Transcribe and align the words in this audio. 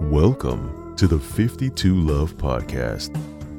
Welcome 0.00 0.96
to 0.96 1.06
the 1.06 1.18
52 1.18 1.94
Love 1.94 2.36
Podcast, 2.36 3.16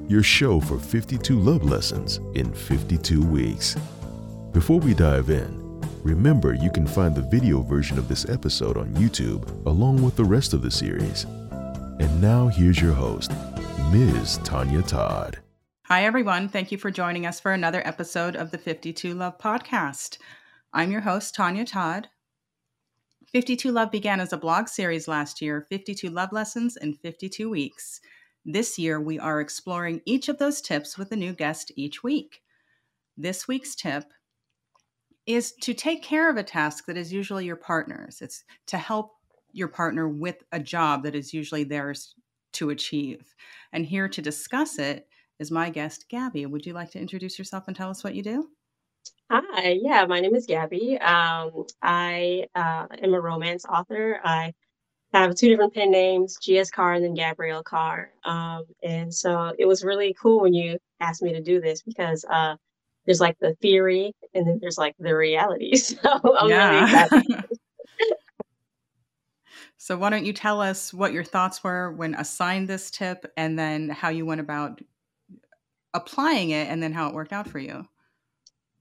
your 0.10 0.22
show 0.22 0.60
for 0.60 0.78
52 0.78 1.40
love 1.40 1.64
lessons 1.64 2.18
in 2.34 2.54
52 2.54 3.26
weeks. 3.26 3.76
Before 4.52 4.80
we 4.80 4.94
dive 4.94 5.30
in, 5.30 5.82
remember 6.04 6.54
you 6.54 6.70
can 6.70 6.86
find 6.86 7.16
the 7.16 7.22
video 7.22 7.62
version 7.62 7.98
of 7.98 8.10
this 8.10 8.28
episode 8.28 8.76
on 8.76 8.94
YouTube 8.96 9.66
along 9.66 10.04
with 10.04 10.18
the 10.18 10.26
rest 10.26 10.54
of 10.54 10.62
the 10.62 10.70
series. 10.70 11.24
And 11.24 12.22
now 12.22 12.48
here's 12.48 12.82
your 12.82 12.94
host, 12.94 13.32
Ms. 13.92 14.40
Tonya 14.40 14.86
Todd. 14.86 15.40
Hi, 15.86 16.04
everyone. 16.04 16.50
Thank 16.50 16.70
you 16.72 16.78
for 16.78 16.92
joining 16.92 17.26
us 17.26 17.40
for 17.40 17.54
another 17.54 17.82
episode 17.88 18.36
of 18.36 18.52
the 18.52 18.58
52 18.58 19.14
Love 19.14 19.38
Podcast. 19.38 20.18
I'm 20.74 20.92
your 20.92 21.02
host, 21.02 21.34
Tonya 21.36 21.66
Todd. 21.66 22.10
52 23.36 23.70
Love 23.70 23.92
began 23.92 24.22
as 24.22 24.32
a 24.32 24.38
blog 24.38 24.70
series 24.70 25.10
last 25.10 25.42
year 25.42 25.68
52 25.70 26.10
Love 26.10 26.32
Lessons 26.32 26.78
in 26.78 26.94
52 26.94 27.50
Weeks. 27.50 28.00
This 28.46 28.80
year, 28.80 29.02
we 29.02 29.20
are 29.20 29.42
exploring 29.42 30.00
each 30.06 30.30
of 30.30 30.38
those 30.38 30.62
tips 30.62 30.98
with 30.98 31.12
a 31.12 31.18
new 31.18 31.34
guest 31.34 31.70
each 31.76 32.02
week. 32.02 32.44
This 33.18 33.46
week's 33.46 33.76
tip 33.76 34.06
is 35.26 35.52
to 35.64 35.74
take 35.74 36.02
care 36.02 36.30
of 36.30 36.38
a 36.38 36.44
task 36.44 36.86
that 36.86 36.96
is 36.96 37.12
usually 37.12 37.44
your 37.44 37.58
partner's. 37.58 38.22
It's 38.22 38.46
to 38.68 38.78
help 38.78 39.12
your 39.52 39.68
partner 39.68 40.08
with 40.08 40.42
a 40.54 40.60
job 40.62 41.04
that 41.04 41.14
is 41.14 41.34
usually 41.34 41.66
theirs 41.66 42.16
to 42.54 42.70
achieve. 42.70 43.36
And 43.74 43.86
here 43.86 44.08
to 44.08 44.22
discuss 44.22 44.80
it 44.80 45.10
is 45.40 45.52
my 45.52 45.70
guest, 45.70 46.06
Gabby. 46.08 46.46
Would 46.46 46.66
you 46.66 46.72
like 46.72 46.92
to 46.92 47.02
introduce 47.02 47.38
yourself 47.38 47.66
and 47.68 47.76
tell 47.76 47.90
us 47.90 48.02
what 48.02 48.16
you 48.16 48.24
do? 48.24 48.48
Hi, 49.32 49.80
yeah, 49.82 50.06
my 50.06 50.20
name 50.20 50.36
is 50.36 50.46
Gabby. 50.46 50.98
Um, 51.00 51.66
I 51.82 52.46
uh, 52.56 52.86
am 53.02 53.14
a 53.14 53.20
romance 53.22 53.66
author. 53.66 54.20
I 54.24 54.54
have 55.14 55.36
two 55.36 55.50
different 55.50 55.74
pen 55.74 55.92
names, 55.92 56.38
GS 56.38 56.70
Carr 56.72 56.94
and 56.94 57.04
then 57.04 57.14
Gabrielle 57.14 57.64
Carr. 57.64 58.12
Um, 58.24 58.66
and 58.84 59.14
so 59.14 59.54
it 59.58 59.66
was 59.66 59.84
really 59.84 60.16
cool 60.22 60.42
when 60.42 60.54
you 60.54 60.78
asked 61.00 61.24
me 61.24 61.34
to 61.34 61.42
do 61.42 61.60
this 61.62 61.82
because 61.82 62.26
uh, 62.30 62.56
there's 63.06 63.22
like 63.22 63.38
the 63.40 63.56
theory 63.62 64.14
and 64.34 64.48
then 64.48 64.60
there's 64.62 64.78
like 64.78 64.96
the 65.00 65.16
reality. 65.16 65.74
So 65.78 65.98
I'm 66.38 66.50
Yeah. 66.50 66.86
really 67.08 67.48
so, 69.78 69.98
why 69.98 70.10
don't 70.10 70.26
you 70.26 70.34
tell 70.34 70.62
us 70.62 70.94
what 70.94 71.14
your 71.14 71.24
thoughts 71.24 71.64
were 71.64 71.92
when 71.92 72.14
assigned 72.16 72.68
this 72.68 72.92
tip 72.92 73.32
and 73.38 73.58
then 73.58 73.90
how 73.90 74.10
you 74.10 74.26
went 74.26 74.42
about 74.42 74.82
applying 75.94 76.50
it 76.52 76.68
and 76.68 76.84
then 76.84 76.94
how 76.94 77.08
it 77.08 77.16
worked 77.16 77.34
out 77.34 77.48
for 77.48 77.60
you? 77.60 77.88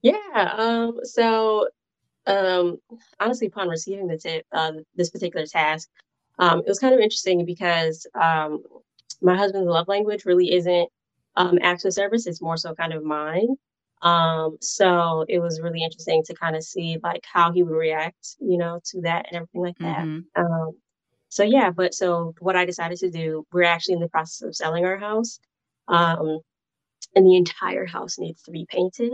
Yeah. 0.05 0.53
Um, 0.57 0.99
so 1.03 1.69
um, 2.27 2.79
honestly, 3.19 3.47
upon 3.47 3.69
receiving 3.69 4.07
the 4.07 4.17
tip, 4.17 4.45
uh, 4.53 4.73
this 4.95 5.11
particular 5.11 5.47
task, 5.47 5.89
um, 6.39 6.59
it 6.59 6.67
was 6.67 6.79
kind 6.79 6.93
of 6.93 7.01
interesting 7.01 7.45
because 7.45 8.07
um, 8.15 8.63
my 9.21 9.37
husband's 9.37 9.69
love 9.69 9.89
language 9.89 10.25
really 10.25 10.53
isn't 10.53 10.89
um, 11.37 11.59
acts 11.63 11.85
of 11.85 11.93
service; 11.93 12.27
it's 12.27 12.41
more 12.41 12.57
so 12.57 12.75
kind 12.75 12.93
of 12.93 13.03
mine. 13.03 13.49
Um, 14.03 14.57
so 14.61 15.25
it 15.29 15.39
was 15.39 15.61
really 15.61 15.83
interesting 15.83 16.23
to 16.25 16.35
kind 16.35 16.55
of 16.55 16.63
see 16.63 16.99
like 17.03 17.23
how 17.31 17.51
he 17.53 17.63
would 17.63 17.75
react, 17.75 18.37
you 18.39 18.57
know, 18.57 18.81
to 18.87 19.01
that 19.01 19.27
and 19.27 19.37
everything 19.37 19.61
like 19.63 19.77
that. 19.83 20.07
hmm 20.07 20.19
Um, 20.37 20.73
so 21.29 21.43
yeah, 21.43 21.71
but 21.71 21.93
so 21.95 22.35
what 22.41 22.57
I 22.57 22.65
decided 22.65 22.99
to 22.99 23.11
do, 23.11 23.45
we're 23.53 23.63
actually 23.63 23.95
in 23.95 24.01
the 24.01 24.09
process 24.09 24.43
of 24.47 24.55
selling 24.55 24.85
our 24.85 24.97
house, 24.97 25.39
um, 25.89 26.39
and 27.15 27.25
the 27.27 27.35
entire 27.37 27.85
house 27.85 28.19
needs 28.19 28.43
to 28.43 28.51
be 28.51 28.65
painted. 28.69 29.13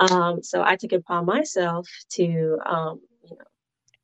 Um, 0.00 0.42
so 0.42 0.62
I 0.64 0.76
took 0.76 0.92
it 0.94 0.98
upon 1.00 1.26
myself 1.26 1.88
to, 2.12 2.58
um, 2.66 3.00
you 3.30 3.36
know, 3.36 3.44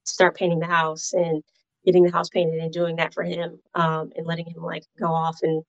start 0.05 0.37
painting 0.37 0.61
the 0.61 0.67
house 0.67 1.13
and 1.15 1.43
getting 1.87 2.05
the 2.05 2.13
house 2.13 2.29
painted 2.31 2.61
and 2.61 2.73
doing 2.73 2.97
that 2.97 3.15
for 3.15 3.25
him, 3.25 3.59
um, 3.75 4.13
and 4.17 4.27
letting 4.27 4.47
him 4.47 4.63
like 4.63 4.85
go 4.99 5.09
off 5.09 5.39
and 5.43 5.65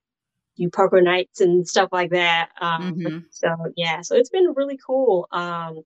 do 0.57 0.69
poker 0.69 1.01
nights 1.01 1.41
and 1.41 1.67
stuff 1.67 1.89
like 1.91 2.11
that. 2.11 2.49
Um, 2.61 2.95
hmm 2.95 3.19
so 3.31 3.49
yeah, 3.77 4.01
so 4.01 4.15
it's 4.15 4.29
been 4.31 4.53
really 4.55 4.79
cool. 4.85 5.27
Um, 5.31 5.83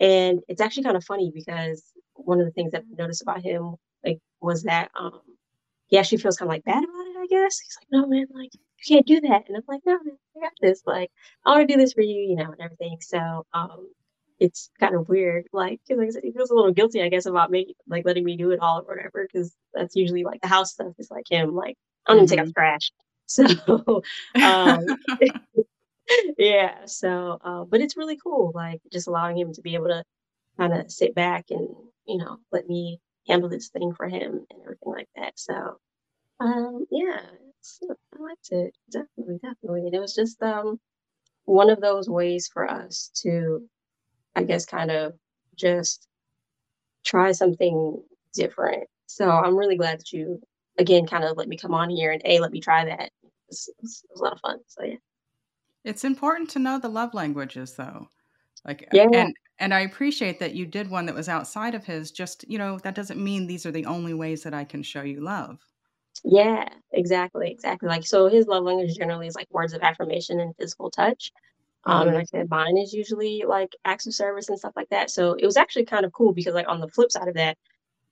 and 0.00 0.40
it's 0.48 0.60
actually 0.60 0.84
kind 0.84 0.96
of 0.96 1.04
funny 1.04 1.30
because 1.34 1.84
one 2.14 2.40
of 2.40 2.46
the 2.46 2.52
things 2.52 2.72
that 2.72 2.82
I 2.82 2.94
noticed 3.02 3.22
about 3.22 3.42
him, 3.42 3.76
like, 4.04 4.18
was 4.40 4.64
that 4.64 4.90
um, 4.98 5.20
he 5.88 5.98
actually 5.98 6.18
feels 6.18 6.36
kind 6.36 6.48
of 6.50 6.54
like 6.54 6.64
bad 6.64 6.84
about 6.84 7.06
it. 7.08 7.16
I 7.18 7.26
guess 7.28 7.58
he's 7.60 7.76
like, 7.80 7.88
"No, 7.90 8.06
man, 8.06 8.26
like 8.34 8.50
you 8.86 8.96
can't 8.96 9.06
do 9.06 9.20
that," 9.28 9.44
and 9.48 9.56
I'm 9.56 9.62
like, 9.68 9.82
"No, 9.86 9.98
I 10.36 10.40
got 10.40 10.52
this. 10.60 10.82
Like, 10.86 11.10
I 11.46 11.50
want 11.56 11.68
to 11.68 11.74
do 11.74 11.80
this 11.80 11.92
for 11.94 12.02
you, 12.02 12.20
you 12.22 12.36
know, 12.36 12.50
and 12.52 12.60
everything." 12.60 12.98
So, 13.00 13.46
um, 13.54 13.88
it's 14.40 14.70
kind 14.80 14.94
of 14.94 15.08
weird, 15.08 15.46
like 15.52 15.80
I 15.90 16.08
said, 16.10 16.22
he 16.24 16.32
feels 16.32 16.50
a 16.50 16.54
little 16.54 16.72
guilty, 16.72 17.02
I 17.02 17.08
guess, 17.08 17.26
about 17.26 17.50
me 17.50 17.74
like 17.88 18.04
letting 18.06 18.24
me 18.24 18.36
do 18.36 18.50
it 18.52 18.60
all 18.60 18.80
or 18.80 18.84
whatever, 18.84 19.26
because 19.30 19.54
that's 19.74 19.96
usually 19.96 20.24
like 20.24 20.40
the 20.42 20.48
house 20.48 20.72
stuff 20.72 20.94
is 20.98 21.10
like 21.10 21.26
him. 21.28 21.54
Like, 21.54 21.76
I 22.06 22.12
don't 22.12 22.18
even 22.18 22.28
take 22.28 22.38
out 22.40 22.46
the 22.46 22.52
trash. 22.52 22.92
So, 23.30 23.44
um, 24.40 24.78
yeah. 26.38 26.86
So, 26.86 27.38
uh, 27.44 27.64
but 27.64 27.80
it's 27.80 27.96
really 27.96 28.16
cool, 28.16 28.52
like 28.54 28.80
just 28.92 29.08
allowing 29.08 29.36
him 29.38 29.52
to 29.54 29.62
be 29.62 29.74
able 29.74 29.88
to 29.88 30.04
kind 30.58 30.72
of 30.74 30.90
sit 30.90 31.14
back 31.14 31.46
and 31.50 31.68
you 32.06 32.18
know 32.18 32.38
let 32.52 32.68
me 32.68 33.00
handle 33.28 33.48
this 33.50 33.68
thing 33.70 33.94
for 33.94 34.08
him 34.08 34.46
and 34.50 34.62
everything 34.62 34.92
like 34.92 35.08
that. 35.16 35.34
So, 35.38 35.78
um, 36.40 36.86
yeah, 36.90 37.20
I 37.90 38.22
liked 38.22 38.48
it 38.50 38.74
definitely, 38.90 39.38
definitely. 39.42 39.86
And 39.86 39.94
it 39.94 40.00
was 40.00 40.14
just 40.14 40.42
um 40.42 40.78
one 41.44 41.70
of 41.70 41.80
those 41.80 42.08
ways 42.08 42.48
for 42.52 42.68
us 42.70 43.10
to, 43.22 43.66
I 44.36 44.42
guess, 44.44 44.66
kind 44.66 44.90
of 44.90 45.14
just 45.56 46.06
try 47.04 47.32
something 47.32 48.02
different. 48.34 48.84
So 49.06 49.30
I'm 49.30 49.56
really 49.56 49.76
glad 49.76 50.00
that 50.00 50.12
you 50.12 50.40
again 50.78 51.06
kind 51.06 51.24
of 51.24 51.36
let 51.36 51.48
me 51.48 51.56
come 51.56 51.74
on 51.74 51.90
here 51.90 52.12
and 52.12 52.22
a 52.24 52.38
let 52.40 52.52
me 52.52 52.60
try 52.60 52.84
that. 52.84 53.10
It 53.22 53.32
was, 53.48 53.68
it 53.68 53.74
was, 53.82 54.04
a 54.14 54.22
lot 54.22 54.32
of 54.32 54.40
fun. 54.40 54.58
So 54.66 54.84
yeah, 54.84 54.96
it's 55.84 56.04
important 56.04 56.50
to 56.50 56.58
know 56.58 56.78
the 56.78 56.88
love 56.88 57.14
languages, 57.14 57.74
though. 57.74 58.08
Like, 58.66 58.86
yeah, 58.92 59.08
and 59.12 59.34
and 59.58 59.72
I 59.72 59.80
appreciate 59.80 60.38
that 60.40 60.54
you 60.54 60.66
did 60.66 60.90
one 60.90 61.06
that 61.06 61.14
was 61.14 61.28
outside 61.28 61.74
of 61.74 61.84
his. 61.84 62.10
Just 62.10 62.44
you 62.48 62.58
know, 62.58 62.78
that 62.80 62.94
doesn't 62.94 63.22
mean 63.22 63.46
these 63.46 63.64
are 63.64 63.72
the 63.72 63.86
only 63.86 64.14
ways 64.14 64.42
that 64.42 64.54
I 64.54 64.64
can 64.64 64.82
show 64.82 65.02
you 65.02 65.20
love. 65.20 65.58
Yeah, 66.24 66.68
exactly, 66.92 67.50
exactly. 67.50 67.88
Like 67.88 68.06
so, 68.06 68.28
his 68.28 68.46
love 68.46 68.64
language 68.64 68.96
generally 68.96 69.26
is 69.26 69.34
like 69.36 69.48
words 69.50 69.72
of 69.74 69.82
affirmation 69.82 70.40
and 70.40 70.54
physical 70.56 70.90
touch. 70.90 71.32
Um, 71.84 72.02
and 72.08 72.10
hmm 72.10 72.16
like 72.16 72.22
I 72.34 72.38
said, 72.38 72.50
mine 72.50 72.76
is 72.78 72.92
usually 72.92 73.44
like 73.46 73.74
acts 73.84 74.06
of 74.06 74.14
service 74.14 74.48
and 74.48 74.58
stuff 74.58 74.74
like 74.76 74.88
that. 74.90 75.10
So 75.10 75.34
it 75.34 75.46
was 75.46 75.56
actually 75.56 75.86
kind 75.86 76.04
of 76.04 76.12
cool 76.12 76.32
because 76.32 76.54
like 76.54 76.68
on 76.68 76.80
the 76.80 76.88
flip 76.88 77.12
side 77.12 77.28
of 77.28 77.34
that, 77.36 77.58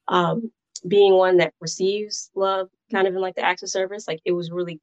um, 0.08 0.50
being 0.88 1.14
one 1.14 1.38
that 1.38 1.54
receives 1.60 2.30
love 2.34 2.68
kind 2.92 3.06
of 3.08 3.14
in 3.14 3.20
like 3.20 3.34
the 3.36 3.44
acts 3.44 3.62
of 3.62 3.70
service, 3.70 4.08
like 4.08 4.20
it 4.24 4.32
was 4.32 4.50
really 4.50 4.80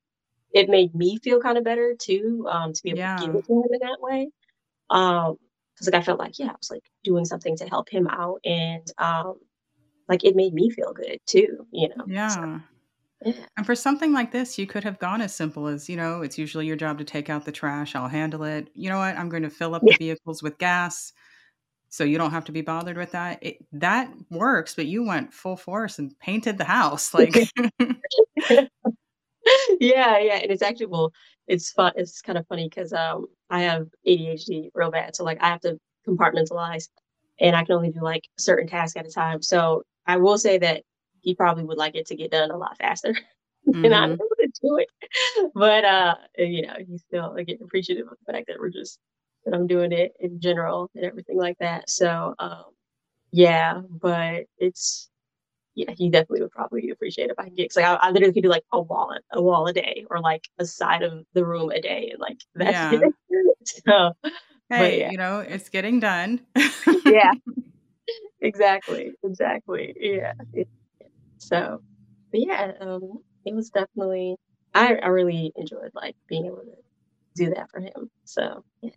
it 0.53 0.69
made 0.69 0.93
me 0.95 1.17
feel 1.23 1.39
kind 1.41 1.57
of 1.57 1.63
better 1.65 1.95
too, 1.99 2.47
um, 2.49 2.73
to 2.73 2.83
be 2.83 2.91
able 2.91 3.03
to 3.03 3.15
give 3.25 3.35
it 3.35 3.45
to 3.45 3.53
him 3.53 3.63
in 3.71 3.79
that 3.81 3.99
way. 4.01 4.29
Um, 4.89 5.37
because 5.75 5.87
like 5.87 6.01
I 6.01 6.05
felt 6.05 6.19
like, 6.19 6.39
yeah, 6.39 6.47
I 6.49 6.55
was 6.59 6.71
like 6.71 6.83
doing 7.03 7.25
something 7.25 7.57
to 7.57 7.65
help 7.67 7.89
him 7.89 8.07
out 8.07 8.39
and 8.45 8.85
um 8.99 9.35
like 10.09 10.23
it 10.23 10.35
made 10.35 10.53
me 10.53 10.69
feel 10.69 10.93
good 10.93 11.19
too, 11.25 11.67
you 11.71 11.89
know. 11.89 12.09
So 12.25 12.41
yeah. 13.25 13.33
yeah. 13.37 13.45
And 13.57 13.65
for 13.65 13.75
something 13.75 14.13
like 14.13 14.31
this, 14.31 14.57
you 14.57 14.67
could 14.67 14.83
have 14.83 14.99
gone 14.99 15.21
as 15.21 15.35
simple 15.35 15.67
as, 15.67 15.89
you 15.89 15.97
know, 15.97 16.21
it's 16.21 16.37
usually 16.37 16.65
your 16.65 16.75
job 16.75 16.97
to 16.99 17.03
take 17.03 17.29
out 17.29 17.45
the 17.45 17.51
trash. 17.51 17.95
I'll 17.95 18.07
handle 18.07 18.43
it. 18.43 18.69
You 18.73 18.89
know 18.89 18.99
what? 18.99 19.17
I'm 19.17 19.29
going 19.29 19.43
to 19.43 19.49
fill 19.49 19.75
up 19.75 19.81
the 19.83 19.95
vehicles 19.97 20.43
with 20.43 20.57
gas 20.57 21.13
so 21.89 22.03
you 22.03 22.17
don't 22.17 22.31
have 22.31 22.45
to 22.45 22.51
be 22.51 22.61
bothered 22.61 22.97
with 22.97 23.11
that. 23.11 23.37
It, 23.41 23.57
that 23.73 24.11
works, 24.31 24.73
but 24.73 24.87
you 24.87 25.03
went 25.03 25.31
full 25.31 25.55
force 25.55 25.99
and 25.99 26.17
painted 26.19 26.57
the 26.57 26.63
house. 26.65 27.13
Like, 27.13 27.35
Yeah, 29.79 30.17
yeah. 30.19 30.35
And 30.35 30.51
it's 30.51 30.61
actually 30.61 30.87
well, 30.87 31.11
it's 31.47 31.71
fun 31.71 31.91
it's 31.95 32.21
kind 32.21 32.37
of 32.37 32.47
funny 32.47 32.69
because 32.69 32.93
um 32.93 33.27
I 33.49 33.61
have 33.61 33.87
ADHD 34.07 34.69
real 34.73 34.91
bad. 34.91 35.15
So 35.15 35.23
like 35.23 35.37
I 35.41 35.49
have 35.49 35.61
to 35.61 35.77
compartmentalize 36.07 36.89
and 37.39 37.55
I 37.55 37.63
can 37.63 37.75
only 37.75 37.91
do 37.91 38.01
like 38.01 38.23
certain 38.37 38.67
tasks 38.67 38.97
at 38.97 39.05
a 39.05 39.11
time. 39.11 39.41
So 39.41 39.83
I 40.07 40.17
will 40.17 40.37
say 40.37 40.57
that 40.59 40.83
he 41.23 41.35
probably 41.35 41.65
would 41.65 41.79
like 41.79 41.95
it 41.95 42.07
to 42.07 42.15
get 42.17 42.31
done 42.31 42.51
a 42.51 42.57
lot 42.57 42.77
faster 42.79 43.15
than 43.83 43.93
I'm 43.93 44.13
able 44.13 44.29
to 44.39 44.49
do 44.63 44.77
it. 44.79 44.89
But 45.55 45.85
uh 45.85 46.15
you 46.37 46.63
know, 46.63 46.75
he's 46.87 47.03
still 47.03 47.33
like 47.35 47.49
appreciative 47.63 48.07
of 48.07 48.17
the 48.25 48.33
fact 48.33 48.47
that 48.47 48.59
we're 48.59 48.69
just 48.71 48.99
that 49.45 49.55
I'm 49.55 49.67
doing 49.67 49.91
it 49.93 50.13
in 50.21 50.39
general 50.41 50.89
and 50.95 51.05
everything 51.05 51.37
like 51.37 51.57
that. 51.59 51.89
So 51.89 52.35
um 52.39 52.65
yeah, 53.31 53.81
but 53.89 54.45
it's 54.59 55.09
yeah, 55.75 55.91
he 55.97 56.09
definitely 56.09 56.41
would 56.43 56.51
probably 56.51 56.89
appreciate 56.91 57.25
it 57.25 57.31
if 57.31 57.39
I 57.39 57.45
could 57.45 57.55
get 57.57 57.69
'cause, 57.71 57.77
like, 57.77 57.85
I 57.85 57.95
I 57.95 58.11
literally 58.11 58.33
could 58.33 58.43
do, 58.43 58.49
like, 58.49 58.65
a 58.73 58.81
wall 58.81 59.15
a 59.31 59.41
wall 59.41 59.67
a 59.67 59.73
day 59.73 60.05
or, 60.11 60.21
like, 60.21 60.47
a 60.59 60.65
side 60.65 61.03
of 61.03 61.25
the 61.33 61.45
room 61.45 61.71
a 61.71 61.81
day, 61.81 62.09
and, 62.11 62.19
like, 62.21 62.39
that's 62.55 62.85
it. 62.91 63.01
yeah. 63.29 63.43
So, 63.87 64.13
but 64.23 64.29
Hey, 64.69 64.99
yeah. 64.99 65.11
you 65.11 65.17
know, 65.17 65.39
it's 65.39 65.69
getting 65.69 65.99
done. 65.99 66.41
Yeah, 67.05 67.33
exactly, 68.41 69.13
exactly, 69.23 69.93
yeah, 69.99 70.33
yeah. 70.53 70.63
So, 71.47 71.83
but 72.31 72.41
yeah, 72.41 72.73
um, 72.81 73.19
it 73.45 73.53
was 73.55 73.69
definitely 73.69 74.37
I 74.73 74.95
I 74.95 75.07
really 75.07 75.51
enjoyed, 75.55 75.91
like, 75.93 76.15
being 76.29 76.45
able 76.47 76.57
to 76.63 76.75
do 77.35 77.51
that 77.55 77.69
for 77.71 77.81
him. 77.81 78.11
So, 78.25 78.63
yeah. 78.81 78.91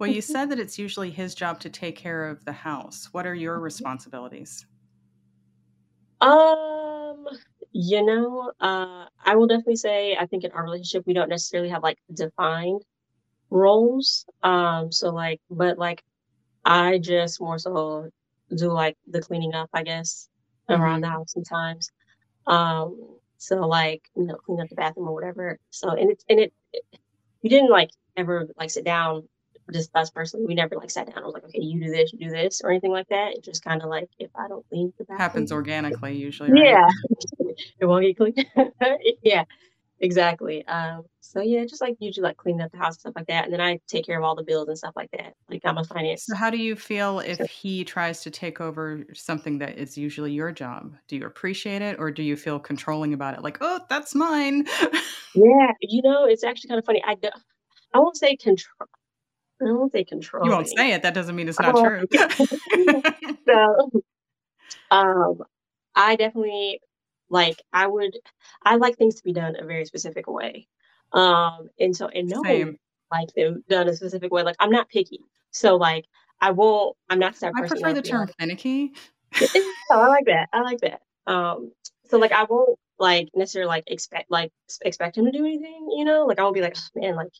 well, 0.00 0.08
you 0.08 0.20
said 0.20 0.50
that 0.50 0.58
it's 0.58 0.78
usually 0.80 1.10
his 1.12 1.32
job 1.34 1.60
to 1.60 1.70
take 1.70 1.94
care 1.94 2.24
of 2.28 2.44
the 2.44 2.52
house. 2.52 3.08
What 3.12 3.24
are 3.26 3.34
your 3.36 3.60
Mhm. 3.60 3.60
responsibilities? 3.60 4.66
Um, 6.20 7.26
You 7.72 8.04
know, 8.04 8.52
uh, 8.60 9.06
I 9.24 9.36
will 9.36 9.46
definitely 9.46 9.76
say 9.76 10.16
I 10.16 10.26
think 10.26 10.42
in 10.44 10.50
our 10.52 10.64
relationship 10.64 11.06
we 11.06 11.14
don't 11.14 11.28
necessarily 11.28 11.68
have 11.70 11.82
like 11.84 11.98
defined 12.12 12.82
roles. 13.50 14.26
Um, 14.42 14.92
so 14.92 15.10
like, 15.10 15.40
but 15.50 15.78
like 15.78 16.02
I 16.64 16.98
just 16.98 17.40
more 17.40 17.58
so 17.58 18.10
do 18.56 18.72
like 18.72 18.96
the 19.08 19.22
cleaning 19.22 19.54
up, 19.54 19.70
I 19.74 19.84
guess, 19.84 20.28
around 20.70 21.02
the 21.02 21.08
hmm 21.08 21.10
house 21.10 21.32
sometimes. 21.32 21.90
Um, 22.46 23.18
so 23.38 23.66
like, 23.66 24.02
you 24.16 24.24
know, 24.24 24.36
clean 24.36 24.60
up 24.60 24.68
the 24.68 24.76
bathroom 24.76 25.08
or 25.08 25.14
whatever. 25.14 25.58
So 25.70 25.90
and 25.90 26.10
it 26.12 26.24
and 26.28 26.40
it, 26.40 26.52
it 26.72 26.84
we 27.42 27.50
didn't 27.50 27.70
like 27.70 27.90
ever 28.16 28.48
like 28.58 28.70
sit 28.70 28.84
down 28.84 29.28
just 29.72 29.90
us 29.96 30.10
personally. 30.10 30.46
We 30.48 30.54
never 30.54 30.76
like 30.76 30.90
sat 30.90 31.06
down 31.08 31.22
I 31.22 31.26
was 31.26 31.34
like, 31.34 31.44
okay, 31.44 31.60
you 31.62 31.80
do 31.80 31.90
this, 31.92 32.12
you 32.12 32.28
do 32.28 32.30
this, 32.30 32.60
or 32.64 32.70
anything 32.70 32.92
like 32.92 33.08
that. 33.08 33.32
It's 33.36 33.46
just 33.46 33.64
kind 33.64 33.82
of 33.82 33.88
like 33.90 34.08
if 34.18 34.30
I 34.36 34.48
don't 34.48 34.66
clean 34.68 34.92
the 34.98 35.04
bathroom, 35.04 35.20
Happens 35.20 35.52
organically, 35.52 36.16
usually, 36.16 36.50
right? 36.50 36.80
yeah, 36.80 36.88
it 37.80 37.86
won't 37.86 38.04
get 38.04 38.16
clean. 38.16 38.34
yeah, 39.22 39.44
exactly. 40.00 40.66
Um, 40.66 41.04
so 41.20 41.40
yeah, 41.40 41.64
just 41.64 41.80
like 41.80 41.96
usually 42.00 42.24
like 42.24 42.36
cleaning 42.36 42.60
up 42.62 42.72
the 42.72 42.78
house 42.78 42.94
and 42.94 43.00
stuff 43.00 43.12
like 43.16 43.26
that, 43.28 43.44
and 43.44 43.52
then 43.52 43.60
I 43.60 43.78
take 43.86 44.06
care 44.06 44.18
of 44.18 44.24
all 44.24 44.34
the 44.34 44.42
bills 44.42 44.68
and 44.68 44.76
stuff 44.76 44.94
like 44.96 45.10
that. 45.12 45.34
Like 45.48 45.60
I'm 45.64 45.78
a 45.78 45.84
finance. 45.84 46.24
So, 46.26 46.34
how 46.34 46.50
do 46.50 46.56
you 46.58 46.74
feel 46.76 47.20
if 47.20 47.38
he 47.50 47.84
tries 47.84 48.22
to 48.22 48.30
take 48.30 48.60
over 48.60 49.04
something 49.14 49.58
that 49.58 49.78
is 49.78 49.96
usually 49.96 50.32
your 50.32 50.52
job? 50.52 50.94
Do 51.08 51.16
you 51.16 51.26
appreciate 51.26 51.82
it 51.82 51.98
or 51.98 52.10
do 52.10 52.22
you 52.22 52.36
feel 52.36 52.58
controlling 52.58 53.14
about 53.14 53.34
it? 53.34 53.42
Like, 53.42 53.58
oh, 53.60 53.80
that's 53.88 54.14
mine. 54.14 54.66
yeah, 55.34 55.72
you 55.80 56.02
know, 56.02 56.24
it's 56.26 56.44
actually 56.44 56.68
kind 56.68 56.78
of 56.78 56.84
funny. 56.84 57.02
I 57.06 57.16
I 57.94 57.98
won't 57.98 58.16
say 58.16 58.36
control. 58.36 58.88
I 59.62 59.72
won't 59.72 59.92
say 59.92 60.04
control. 60.04 60.44
you 60.46 60.50
won't 60.52 60.68
say 60.68 60.92
it. 60.92 61.02
That 61.02 61.12
doesn't 61.14 61.36
mean 61.36 61.48
it's 61.48 61.60
not 61.60 61.74
Um, 61.76 61.84
true. 61.84 63.02
so 63.46 63.90
um, 64.90 65.42
I 65.94 66.16
definitely 66.16 66.80
like. 67.30 67.62
I 67.72 67.86
would. 67.86 68.16
I 68.64 68.76
like 68.76 68.96
things 68.98 69.16
to 69.16 69.24
be 69.24 69.32
done 69.32 69.56
a 69.58 69.64
very 69.64 69.84
specific 69.86 70.26
way. 70.28 70.68
Um, 71.12 71.70
and 71.78 71.96
so 71.96 72.08
and 72.08 72.28
no 72.28 72.42
Same. 72.42 72.78
like 73.12 73.32
them 73.34 73.64
done 73.68 73.88
a 73.88 73.96
specific 73.96 74.32
way, 74.32 74.42
like 74.42 74.56
I'm 74.60 74.70
not 74.70 74.88
picky. 74.88 75.20
So 75.50 75.76
like 75.76 76.06
I 76.40 76.50
won't. 76.52 76.96
I'm 77.08 77.18
not 77.18 77.34
of 77.42 77.54
I 77.56 77.62
prefer 77.62 77.92
the 77.92 78.02
term 78.02 78.20
like, 78.20 78.36
finicky. 78.38 78.92
oh, 79.90 80.00
I 80.00 80.08
like 80.08 80.26
that. 80.26 80.48
I 80.52 80.60
like 80.62 80.80
that. 80.80 81.00
Um, 81.26 81.72
so 82.06 82.18
like 82.18 82.32
I 82.32 82.44
won't 82.44 82.78
like 82.98 83.28
necessarily 83.34 83.68
like 83.68 83.84
expect 83.86 84.30
like 84.30 84.52
expect 84.82 85.16
him 85.18 85.26
to 85.26 85.32
do 85.32 85.44
anything, 85.44 85.88
you 85.96 86.04
know? 86.04 86.26
Like 86.26 86.38
I 86.38 86.42
won't 86.42 86.54
be 86.54 86.60
like, 86.62 86.76
"Oh, 86.76 87.00
man, 87.00 87.16
like 87.16 87.32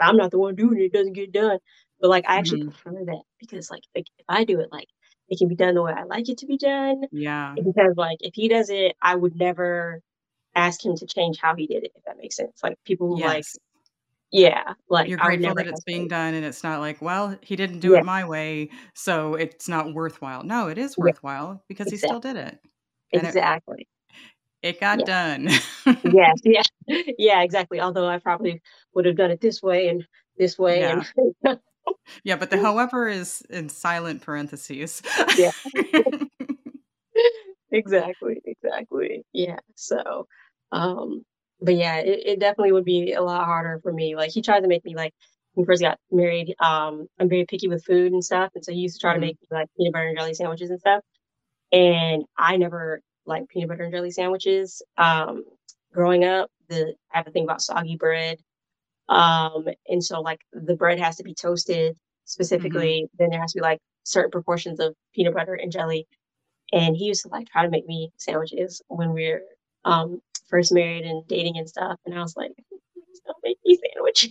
I'm 0.00 0.16
not 0.16 0.30
the 0.30 0.38
one 0.38 0.54
doing 0.56 0.78
it, 0.80 0.84
it 0.84 0.92
doesn't 0.92 1.14
get 1.14 1.32
done. 1.32 1.58
But 2.00 2.10
like 2.10 2.24
I 2.28 2.36
actually 2.36 2.58
Mhm. 2.58 2.72
prefer 2.72 3.04
that 3.06 3.22
because 3.38 3.70
like 3.70 3.82
if 3.94 4.06
if 4.18 4.24
I 4.28 4.44
do 4.44 4.60
it, 4.60 4.72
like 4.72 4.88
it 5.30 5.38
can 5.38 5.48
be 5.48 5.56
done 5.56 5.74
the 5.74 5.82
way 5.82 5.92
I 5.96 6.04
like 6.04 6.28
it 6.28 6.38
to 6.38 6.46
be 6.46 6.58
done. 6.58 7.04
Yeah. 7.12 7.56
Because 7.56 7.94
like 7.96 8.18
if 8.22 8.34
he 8.34 8.48
does 8.48 8.70
it, 8.70 8.96
I 9.02 9.16
would 9.16 9.36
never 9.36 10.02
ask 10.54 10.84
him 10.84 10.96
to 10.96 11.06
change 11.06 11.38
how 11.40 11.56
he 11.56 11.66
did 11.66 11.84
it, 11.84 11.92
if 11.96 12.04
that 12.06 12.18
makes 12.18 12.36
sense. 12.36 12.60
Like 12.62 12.78
people 12.84 13.08
who 13.08 13.20
like, 13.22 13.46
yeah, 14.32 14.74
like 14.88 15.08
You're 15.08 15.18
grateful 15.18 15.54
never 15.54 15.56
that 15.56 15.66
it's 15.66 15.80
being 15.84 16.06
him. 16.06 16.08
done 16.08 16.34
and 16.34 16.44
it's 16.44 16.62
not 16.62 16.80
like, 16.80 17.00
well, 17.02 17.36
he 17.42 17.56
didn't 17.56 17.80
do 17.80 17.94
Yeah, 17.94 18.00
it 18.00 18.04
my 18.04 18.24
way, 18.24 18.70
so 18.94 19.34
it's 19.34 19.68
not 19.68 19.94
worthwhile. 19.94 20.42
No, 20.44 20.68
it 20.68 20.78
is 20.78 20.98
yeah, 20.98 21.12
worthwhile 21.12 21.64
because 21.68 21.90
he 21.90 21.96
still 21.96 22.20
did 22.20 22.36
it. 22.36 22.58
And 23.14 23.26
it 23.26 23.36
exactly. 23.36 23.88
it 24.62 24.80
got 24.80 25.00
Yeah. 25.00 25.06
done. 25.06 25.48
Yes, 26.02 26.40
yeah, 26.44 26.62
yeah, 27.18 27.42
exactly. 27.42 27.80
Although 27.80 28.08
I 28.08 28.18
probably 28.18 28.62
would 28.94 29.06
have 29.06 29.16
done 29.16 29.30
it 29.30 29.40
this 29.40 29.62
way 29.62 29.88
and 29.88 30.06
this 30.38 30.58
way 30.58 30.90
and 30.90 31.04
Yeah. 32.24 32.36
But 32.36 32.50
the 32.50 32.58
however 32.58 33.08
is 33.08 33.42
in 33.50 33.68
silent 33.68 34.22
parentheses. 34.22 35.02
yeah, 35.34 35.50
exactly, 37.72 38.40
exactly. 38.44 39.24
Yeah. 39.32 39.58
So, 39.74 40.26
um, 40.72 41.22
but 41.60 41.74
yeah, 41.74 41.96
it, 41.98 42.20
it 42.26 42.40
definitely 42.40 42.72
would 42.72 42.84
be 42.84 43.12
a 43.12 43.22
lot 43.22 43.44
harder 43.44 43.80
for 43.82 43.92
me. 43.92 44.16
Like 44.16 44.30
he 44.30 44.42
tried 44.42 44.60
to 44.60 44.68
make 44.68 44.84
me 44.84 44.94
like 44.96 45.12
when 45.54 45.64
we 45.64 45.66
first 45.66 45.82
got 45.82 45.98
married, 46.10 46.54
um, 46.60 47.06
I'm 47.18 47.28
very 47.28 47.44
picky 47.46 47.68
with 47.68 47.84
food 47.84 48.12
and 48.12 48.24
stuff. 48.24 48.50
And 48.54 48.64
so 48.64 48.72
he 48.72 48.80
used 48.80 48.96
to 48.96 49.00
try 49.00 49.14
to 49.14 49.18
Mhm. 49.18 49.22
make 49.22 49.38
me 49.40 49.48
like 49.50 49.68
peanut 49.76 49.92
butter 49.92 50.08
and 50.08 50.18
jelly 50.18 50.34
sandwiches 50.34 50.70
and 50.70 50.80
stuff. 50.80 51.02
And 51.72 52.24
I 52.38 52.56
never 52.56 53.00
liked 53.26 53.48
peanut 53.50 53.68
butter 53.70 53.84
and 53.84 53.92
jelly 53.92 54.10
sandwiches. 54.10 54.82
Um, 54.98 55.44
growing 55.92 56.24
up, 56.24 56.50
the 56.68 56.94
I 57.12 57.18
have 57.18 57.28
a 57.28 57.30
thing 57.30 57.44
about 57.44 57.62
soggy 57.62 57.96
bread. 57.96 58.38
Um, 59.10 59.66
and 59.88 60.04
so 60.04 60.22
like 60.22 60.40
the 60.54 60.76
bread 60.76 61.00
has 61.00 61.16
to 61.18 61.24
be 61.24 61.34
toasted 61.34 61.94
Mhm. 61.94 61.98
specifically. 62.26 63.10
Then 63.18 63.30
there 63.30 63.40
has 63.42 63.52
to 63.54 63.58
be 63.58 63.62
like 63.62 63.80
certain 64.04 64.32
proportions 64.32 64.80
of 64.80 64.96
peanut 65.14 65.34
butter 65.34 65.54
and 65.56 65.72
jelly. 65.72 66.08
And 66.72 66.96
he 66.96 67.06
used 67.06 67.22
to 67.24 67.28
like 67.28 67.48
try 67.48 67.64
to 67.64 67.70
make 67.70 67.86
me 67.86 68.12
sandwiches 68.18 68.82
when 68.88 69.12
we 69.12 69.28
were 69.30 69.42
um 69.84 70.22
first 70.48 70.72
married 70.72 71.04
and 71.06 71.26
dating 71.28 71.58
and 71.58 71.68
stuff. 71.68 71.98
And 72.06 72.14
I 72.14 72.22
was 72.22 72.36
like, 72.36 72.52
don't 73.26 73.38
make 73.44 73.58
me 73.66 73.78
sandwiches. 73.94 74.30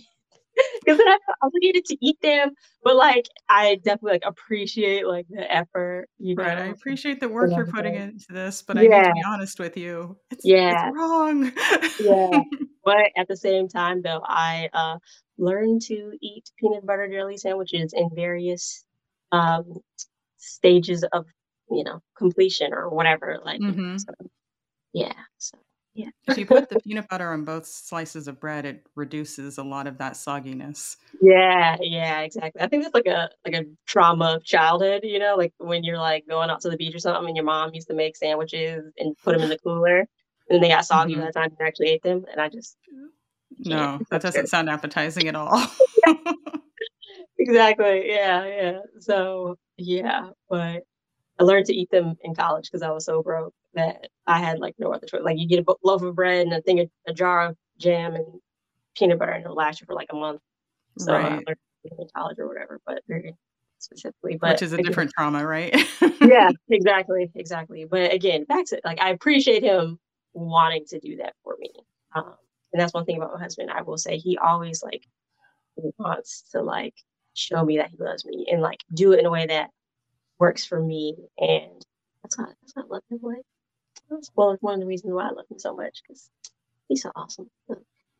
Because 0.84 0.98
then 0.98 1.08
I 1.08 1.18
felt 1.26 1.38
obligated 1.42 1.84
to 1.86 1.96
eat 2.00 2.20
them. 2.22 2.50
But 2.82 2.96
like 2.96 3.26
I 3.48 3.76
definitely 3.76 4.12
like 4.12 4.24
appreciate 4.26 5.06
like 5.06 5.26
the 5.28 5.50
effort, 5.52 6.08
you 6.18 6.34
Right, 6.36 6.58
I 6.58 6.66
appreciate 6.66 7.20
the 7.20 7.28
work 7.28 7.50
you're 7.56 7.66
putting 7.66 7.94
into 7.94 8.32
this, 8.32 8.62
but 8.62 8.78
I 8.78 8.82
need 8.82 8.88
to 8.90 9.12
be 9.14 9.22
honest 9.26 9.58
with 9.58 9.76
you. 9.76 10.16
It's 10.30 10.44
it's 10.44 10.96
wrong. 10.96 11.52
yeah. 12.00 12.40
But 12.82 13.10
at 13.14 13.28
the 13.28 13.36
same 13.36 13.68
time 13.68 14.00
though, 14.00 14.22
I 14.24 14.70
uh 14.72 14.98
learned 15.36 15.82
to 15.82 16.12
eat 16.22 16.50
peanut 16.58 16.86
butter 16.86 17.06
jelly 17.08 17.36
sandwiches 17.36 17.92
in 17.92 18.08
various 18.14 18.84
um 19.32 19.80
stages 20.38 21.04
of, 21.12 21.26
you 21.70 21.84
know, 21.84 22.00
completion 22.16 22.72
or 22.72 22.88
whatever. 22.88 23.38
Like, 23.44 23.60
Mhm. 23.60 24.00
so 24.00 24.12
yeah. 24.94 25.12
So 25.38 25.58
yeah. 25.94 26.10
If 26.28 26.38
you 26.38 26.46
put 26.46 26.68
the 26.68 26.80
peanut 26.80 27.08
butter 27.08 27.32
on 27.32 27.44
both 27.44 27.66
slices 27.66 28.28
of 28.28 28.40
bread, 28.40 28.64
it 28.66 28.86
reduces 28.96 29.58
a 29.58 29.62
lot 29.64 29.86
of 29.86 29.98
that 29.98 30.14
sogginess. 30.14 30.96
Yeah, 31.20 31.76
yeah, 31.80 32.20
exactly. 32.20 32.60
I 32.62 32.68
think 32.68 32.82
that's 32.84 32.94
like 32.94 33.06
a 33.06 33.30
like 33.44 33.54
a 33.54 33.64
trauma 33.86 34.36
of 34.36 34.44
childhood, 34.44 35.00
you 35.04 35.18
know, 35.18 35.36
like 35.36 35.52
when 35.58 35.82
you're 35.84 35.98
like 35.98 36.24
going 36.28 36.50
out 36.50 36.60
to 36.62 36.70
the 36.70 36.76
beach 36.76 36.94
or 36.94 36.98
something 37.00 37.28
and 37.28 37.36
your 37.36 37.44
mom 37.44 37.70
used 37.74 37.88
to 37.88 37.94
make 37.94 38.16
sandwiches 38.16 38.84
and 38.98 39.16
put 39.24 39.32
them 39.32 39.42
in 39.42 39.48
the 39.50 39.58
cooler 39.64 40.06
and 40.48 40.62
they 40.62 40.68
got 40.68 40.84
soggy 40.84 41.14
by 41.16 41.22
Mhm. 41.22 41.26
the 41.26 41.32
time 41.32 41.50
you 41.58 41.66
actually 41.66 41.88
ate 41.88 42.02
them. 42.02 42.24
And 42.30 42.40
I 42.40 42.48
just. 42.48 42.76
No, 43.58 44.00
that 44.10 44.22
doesn't 44.22 44.46
sound 44.48 44.70
appetizing 44.70 45.28
at 45.28 45.34
all. 45.36 45.60
Exactly. 47.38 48.04
Yeah, 48.08 48.44
yeah. 48.46 48.78
So 49.00 49.56
yeah, 49.78 50.30
but 50.48 50.82
I 51.38 51.42
learned 51.44 51.66
to 51.66 51.74
eat 51.74 51.90
them 51.90 52.16
in 52.22 52.34
college 52.34 52.64
because 52.70 52.82
I 52.82 52.90
was 52.90 53.06
so 53.06 53.22
broke 53.22 53.54
that 53.74 54.08
I 54.26 54.38
had 54.38 54.58
like 54.58 54.74
no 54.78 54.92
other 54.92 55.06
choice. 55.06 55.22
Like 55.24 55.38
you 55.38 55.48
get 55.48 55.64
a 55.66 55.74
loaf 55.84 56.02
of 56.02 56.14
bread 56.14 56.46
and 56.46 56.54
a 56.54 56.62
thing, 56.62 56.80
of, 56.80 56.90
a 57.06 57.12
jar 57.12 57.48
of 57.48 57.56
jam 57.78 58.14
and 58.14 58.26
peanut 58.96 59.18
butter, 59.18 59.32
and 59.32 59.44
it'll 59.44 59.56
last 59.56 59.80
you 59.80 59.86
for 59.86 59.94
like 59.94 60.08
a 60.12 60.16
month. 60.16 60.40
So 60.98 61.14
I 61.24 61.28
Right, 61.28 61.46
learned 61.46 61.58
in 61.84 62.08
college 62.16 62.38
or 62.38 62.48
whatever, 62.48 62.80
but 62.86 63.02
very 63.08 63.34
specifically. 63.78 64.36
But 64.40 64.50
which 64.50 64.62
is 64.62 64.72
a 64.72 64.78
again, 64.78 64.84
different 64.88 65.12
trauma, 65.16 65.46
right? 65.46 65.74
yeah, 66.20 66.50
exactly, 66.68 67.30
exactly. 67.34 67.84
But 67.84 68.12
again, 68.12 68.44
back 68.44 68.66
to 68.66 68.80
like 68.84 69.00
I 69.00 69.10
appreciate 69.10 69.62
him 69.62 69.98
wanting 70.34 70.84
to 70.88 70.98
do 71.00 71.16
that 71.16 71.34
for 71.44 71.56
me. 71.58 71.70
Um, 72.14 72.34
and 72.72 72.80
that's 72.80 72.94
one 72.94 73.04
thing 73.04 73.16
about 73.16 73.34
my 73.34 73.40
husband. 73.40 73.70
I 73.70 73.82
will 73.82 73.98
say 73.98 74.18
he 74.18 74.38
always 74.38 74.82
like 74.82 75.04
wants 75.98 76.44
to 76.52 76.62
like 76.62 76.94
show 77.34 77.64
me 77.64 77.78
that 77.78 77.90
he 77.90 77.96
loves 77.98 78.24
me 78.24 78.46
and 78.50 78.60
like 78.62 78.80
do 78.94 79.12
it 79.12 79.20
in 79.20 79.26
a 79.26 79.30
way 79.30 79.46
that 79.46 79.70
works 80.38 80.64
for 80.64 80.80
me. 80.80 81.16
And 81.38 81.84
that's 82.22 82.38
not 82.38 82.50
that's 82.62 82.76
not 82.76 83.02
him. 83.10 83.20
Like 83.22 83.42
well, 84.34 84.50
it's 84.52 84.62
one 84.62 84.74
of 84.74 84.80
the 84.80 84.86
reasons 84.86 85.12
why 85.12 85.28
I 85.28 85.32
love 85.32 85.46
him 85.50 85.58
so 85.58 85.74
much 85.74 86.02
because 86.06 86.28
he's 86.88 87.02
so 87.02 87.10
awesome. 87.14 87.50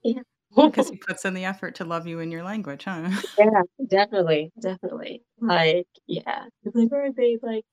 Yeah. 0.02 0.22
Because 0.56 0.88
he 0.90 0.96
puts 0.96 1.24
in 1.24 1.34
the 1.34 1.44
effort 1.44 1.76
to 1.76 1.84
love 1.84 2.06
you 2.06 2.20
in 2.20 2.30
your 2.30 2.42
language, 2.42 2.84
huh? 2.84 3.08
yeah, 3.38 3.62
definitely, 3.86 4.52
definitely. 4.60 5.22
Like, 5.40 5.86
yeah. 6.06 6.44
He's 6.62 6.74
like, 6.74 6.92
all 6.92 6.98
right, 6.98 7.14
babe, 7.14 7.40
like 7.42 7.64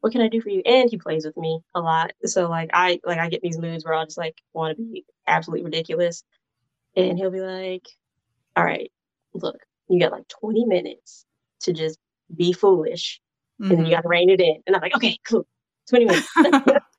what 0.00 0.12
can 0.12 0.22
I 0.22 0.28
do 0.28 0.40
for 0.40 0.48
you? 0.48 0.62
And 0.64 0.88
he 0.90 0.96
plays 0.96 1.26
with 1.26 1.36
me 1.36 1.60
a 1.74 1.80
lot. 1.80 2.12
So 2.24 2.48
like 2.48 2.70
I 2.72 3.00
like 3.04 3.18
I 3.18 3.28
get 3.28 3.42
these 3.42 3.58
moods 3.58 3.84
where 3.84 3.94
I'll 3.94 4.06
just 4.06 4.18
like 4.18 4.38
want 4.54 4.76
to 4.76 4.82
be 4.82 5.04
absolutely 5.26 5.64
ridiculous. 5.64 6.24
And 6.96 7.18
he'll 7.18 7.30
be 7.30 7.40
like, 7.40 7.86
All 8.56 8.64
right, 8.64 8.90
look, 9.34 9.58
you 9.88 10.00
got 10.00 10.12
like 10.12 10.26
20 10.28 10.64
minutes 10.64 11.24
to 11.60 11.72
just 11.72 11.98
be 12.34 12.52
foolish 12.52 13.20
and 13.58 13.72
then 13.72 13.80
you 13.80 13.92
Mhm. 13.92 13.96
gotta 13.96 14.08
rein 14.08 14.30
it 14.30 14.40
in. 14.40 14.62
And 14.66 14.74
I'm 14.74 14.80
like, 14.82 14.96
okay, 14.96 15.18
cool. 15.28 15.46
20 15.90 16.04
minutes. 16.06 16.28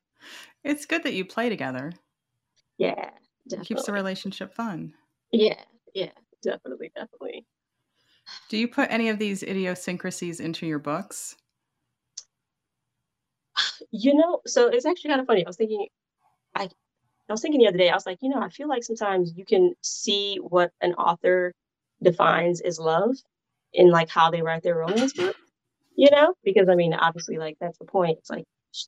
It's 0.64 0.86
good 0.86 1.02
that 1.04 1.14
you 1.14 1.24
play 1.24 1.48
together. 1.48 1.92
yeah, 2.78 3.10
Keeps 3.62 3.86
the 3.86 3.92
relationship 3.92 4.54
fun. 4.54 4.94
Yeah, 5.32 5.60
yeah, 5.94 6.12
definitely, 6.42 6.92
definitely. 6.94 7.46
Do 8.48 8.56
you 8.56 8.68
put 8.68 8.90
any 8.90 9.08
of 9.08 9.18
these 9.18 9.42
idiosyncrasies 9.42 10.40
into 10.40 10.66
your 10.66 10.78
books? 10.78 11.36
You 13.90 14.14
know, 14.14 14.40
so 14.46 14.68
it's 14.68 14.86
actually 14.86 15.10
kind 15.10 15.20
of 15.20 15.26
funny. 15.26 15.44
I 15.44 15.48
was 15.48 15.56
thinking 15.56 15.86
I 16.54 16.64
I 16.64 17.32
was 17.32 17.40
thinking 17.40 17.60
the 17.60 17.68
other 17.68 17.78
day, 17.78 17.90
I 17.90 17.94
was 17.94 18.06
like, 18.06 18.18
you 18.20 18.28
know, 18.28 18.40
I 18.40 18.48
feel 18.48 18.68
like 18.68 18.84
sometimes 18.84 19.32
you 19.36 19.44
can 19.44 19.74
see 19.82 20.36
what 20.36 20.70
an 20.80 20.94
author 20.94 21.52
defines 22.02 22.60
as 22.60 22.78
love 22.78 23.16
in 23.72 23.90
like 23.90 24.08
how 24.08 24.30
they 24.30 24.42
write 24.42 24.62
their 24.62 24.76
romance 24.76 25.12
book, 25.12 25.36
you 25.96 26.10
know? 26.10 26.34
Because 26.44 26.68
I 26.68 26.74
mean, 26.74 26.94
obviously 26.94 27.38
like 27.38 27.56
that's 27.60 27.78
the 27.78 27.84
point. 27.84 28.18
It's 28.18 28.30
like 28.30 28.44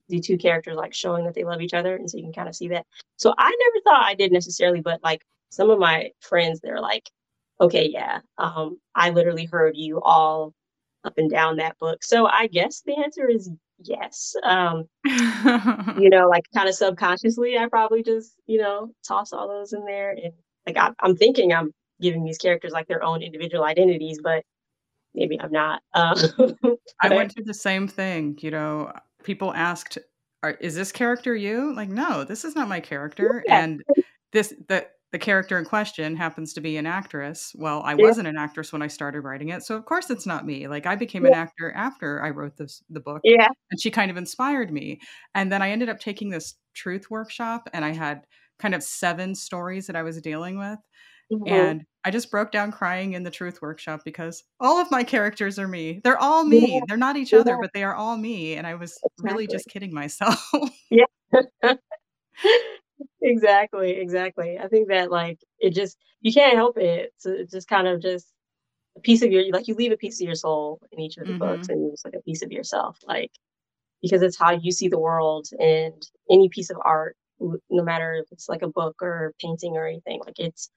the 0.09 0.21
two 0.21 0.39
characters 0.39 0.77
like 0.77 0.95
showing 0.95 1.25
that 1.25 1.35
they 1.35 1.45
love 1.45 1.61
each 1.61 1.75
other, 1.75 1.97
and 1.97 2.11
so 2.11 2.17
you 2.17 2.25
can 2.25 2.33
kind 2.33 2.49
of 2.49 2.57
see 2.57 2.69
that. 2.69 2.87
So 3.17 3.35
I 3.39 3.49
never 3.49 3.83
thought 3.85 4.05
I 4.05 4.15
did 4.15 4.33
necessarily, 4.33 4.81
but 4.81 5.03
like 5.03 5.23
some 5.51 5.71
of 5.71 5.79
my 5.79 6.11
friends, 6.21 6.61
they're 6.61 6.81
like, 6.81 7.09
okay, 7.61 7.89
yeah, 7.89 8.21
um, 8.39 8.79
I 8.95 9.11
literally 9.11 9.47
heard 9.47 9.77
you 9.77 10.01
all 10.01 10.53
up 11.05 11.19
and 11.19 11.31
down 11.31 11.57
that 11.57 11.79
book. 11.79 12.03
So 12.03 12.27
I 12.27 12.47
guess 12.47 12.83
the 12.85 12.97
answer 12.97 13.29
is 13.29 13.51
yes. 13.79 14.35
Um, 14.43 14.85
you 15.05 16.11
know, 16.11 16.29
like 16.29 16.45
kind 16.55 16.69
of 16.69 16.75
subconsciously, 16.75 17.59
I 17.59 17.69
probably 17.69 18.03
just, 18.03 18.35
you 18.47 18.59
know, 18.59 18.91
toss 19.07 19.33
all 19.33 19.49
those 19.49 19.73
in 19.73 19.85
there. 19.85 20.11
And 20.11 20.33
like, 20.67 20.77
I, 20.77 20.91
I'm 21.01 21.17
thinking 21.17 21.53
I'm 21.53 21.73
giving 22.01 22.25
these 22.25 22.39
characters 22.39 22.73
like 22.73 22.89
their 22.89 23.03
own 23.03 23.23
individual 23.23 23.65
identities, 23.65 24.19
but 24.23 24.45
maybe 25.15 25.41
I'm 25.41 25.53
not. 25.53 25.83
Um, 25.93 26.17
I 27.03 27.15
went 27.15 27.33
through 27.33 27.45
the 27.45 27.55
same 27.55 27.87
thing. 27.87 28.39
You 28.41 28.51
know, 28.51 28.93
people 29.25 29.53
asked, 29.55 29.99
"Is 30.61 30.75
this 30.75 30.93
character 30.93 31.35
you?" 31.35 31.75
Like, 31.75 31.89
no, 31.89 32.25
this 32.25 32.45
is 32.45 32.55
not 32.55 32.69
my 32.69 32.81
character. 32.81 33.43
Yeah. 33.47 33.65
And 33.65 33.83
this 34.33 34.55
the 34.69 34.87
the 35.13 35.19
character 35.19 35.57
in 35.59 35.65
question 35.65 36.17
happens 36.17 36.53
to 36.55 36.61
be 36.61 36.77
an 36.77 36.87
actress. 36.87 37.53
Well, 37.55 37.83
I 37.85 37.93
yeah. 37.93 38.03
wasn't 38.03 38.27
an 38.27 38.37
actress 38.37 38.73
when 38.73 38.83
I 38.83 38.89
started 38.89 39.21
writing 39.21 39.51
it, 39.51 39.63
so 39.63 39.77
of 39.77 39.85
course 39.85 40.11
it's 40.11 40.27
not 40.27 40.45
me. 40.45 40.67
Like 40.67 40.87
I 40.87 40.97
became 40.97 41.25
yeah. 41.25 41.31
an 41.31 41.35
actor 41.35 41.73
after 41.73 42.23
I 42.23 42.31
wrote 42.31 42.57
this 42.57 42.83
the 42.91 43.01
book. 43.01 43.21
Yeah. 43.23 43.49
And 43.71 43.81
she 43.81 43.91
kind 43.91 44.11
of 44.11 44.17
inspired 44.17 44.73
me. 44.73 45.01
And 45.35 45.53
then 45.53 45.63
I 45.63 45.71
ended 45.71 45.89
up 45.89 46.01
taking 46.01 46.31
this 46.31 46.55
truth 46.75 47.11
workshop 47.11 47.69
and 47.73 47.85
I 47.85 47.93
had 47.93 48.27
kind 48.59 48.75
of 48.75 48.83
seven 48.83 49.35
stories 49.35 49.87
that 49.87 49.97
I 49.97 50.03
was 50.03 50.21
dealing 50.21 50.59
with. 50.59 50.79
Mm-hmm. 51.33 51.53
And 51.53 51.85
I 52.05 52.11
just 52.11 52.31
broke 52.31 52.53
down 52.53 52.71
crying 52.71 53.15
in 53.15 53.23
the 53.23 53.31
truth 53.31 53.63
workshop 53.63 54.03
because 54.05 54.45
all 54.61 54.79
of 54.79 54.91
my 54.91 55.05
characters 55.05 55.59
are 55.59 55.69
me. 55.69 56.01
They're 56.05 56.19
all 56.19 56.45
me. 56.45 56.75
Yeah. 56.75 56.81
They're 56.87 56.97
not 56.97 57.17
each 57.17 57.33
other, 57.33 57.57
but 57.61 57.71
they 57.73 57.83
are 57.83 57.95
all 57.95 58.17
me. 58.17 58.55
And 58.55 58.67
I 58.67 58.75
was 58.75 58.93
exactly. 58.93 59.33
really 59.33 59.47
just 59.47 59.67
kidding 59.69 59.95
myself. 59.95 60.51
yeah. 60.91 61.05
exactly, 63.23 63.93
exactly. 63.93 64.59
I 64.59 64.69
think 64.69 64.89
that 64.89 65.11
like 65.11 65.39
it 65.59 65.71
just 65.71 65.97
you 66.21 66.33
can't 66.33 66.55
help 66.55 66.77
it. 66.77 67.13
So 67.19 67.31
it's 67.33 67.53
just 67.53 67.69
kind 67.69 67.89
of 67.89 68.03
just 68.03 68.27
a 68.97 69.01
piece 69.01 69.23
of 69.23 69.33
your 69.33 69.51
like 69.51 69.67
you 69.67 69.75
leave 69.75 69.93
a 69.93 69.97
piece 69.97 70.21
of 70.21 70.27
your 70.27 70.37
soul 70.37 70.81
in 70.93 71.01
each 71.01 71.17
of 71.17 71.27
the 71.27 71.33
mm-hmm. 71.33 71.39
books 71.39 71.69
and 71.69 71.91
it's 71.91 72.05
like 72.05 72.15
a 72.15 72.23
piece 72.23 72.43
of 72.43 72.53
yourself. 72.53 72.99
Like 73.07 73.33
because 74.03 74.21
it's 74.21 74.39
how 74.39 74.51
you 74.51 74.71
see 74.71 74.89
the 74.89 74.99
world 74.99 75.49
and 75.59 76.07
any 76.31 76.51
piece 76.51 76.69
of 76.69 76.77
art, 76.85 77.17
no 77.41 77.83
matter 77.83 78.15
if 78.15 78.31
it's 78.31 78.51
like 78.51 78.61
a 78.61 78.69
book 78.69 78.97
or 79.01 79.33
painting 79.41 79.79
or 79.79 79.87
anything, 79.87 80.21
like 80.27 80.39
it's 80.39 80.69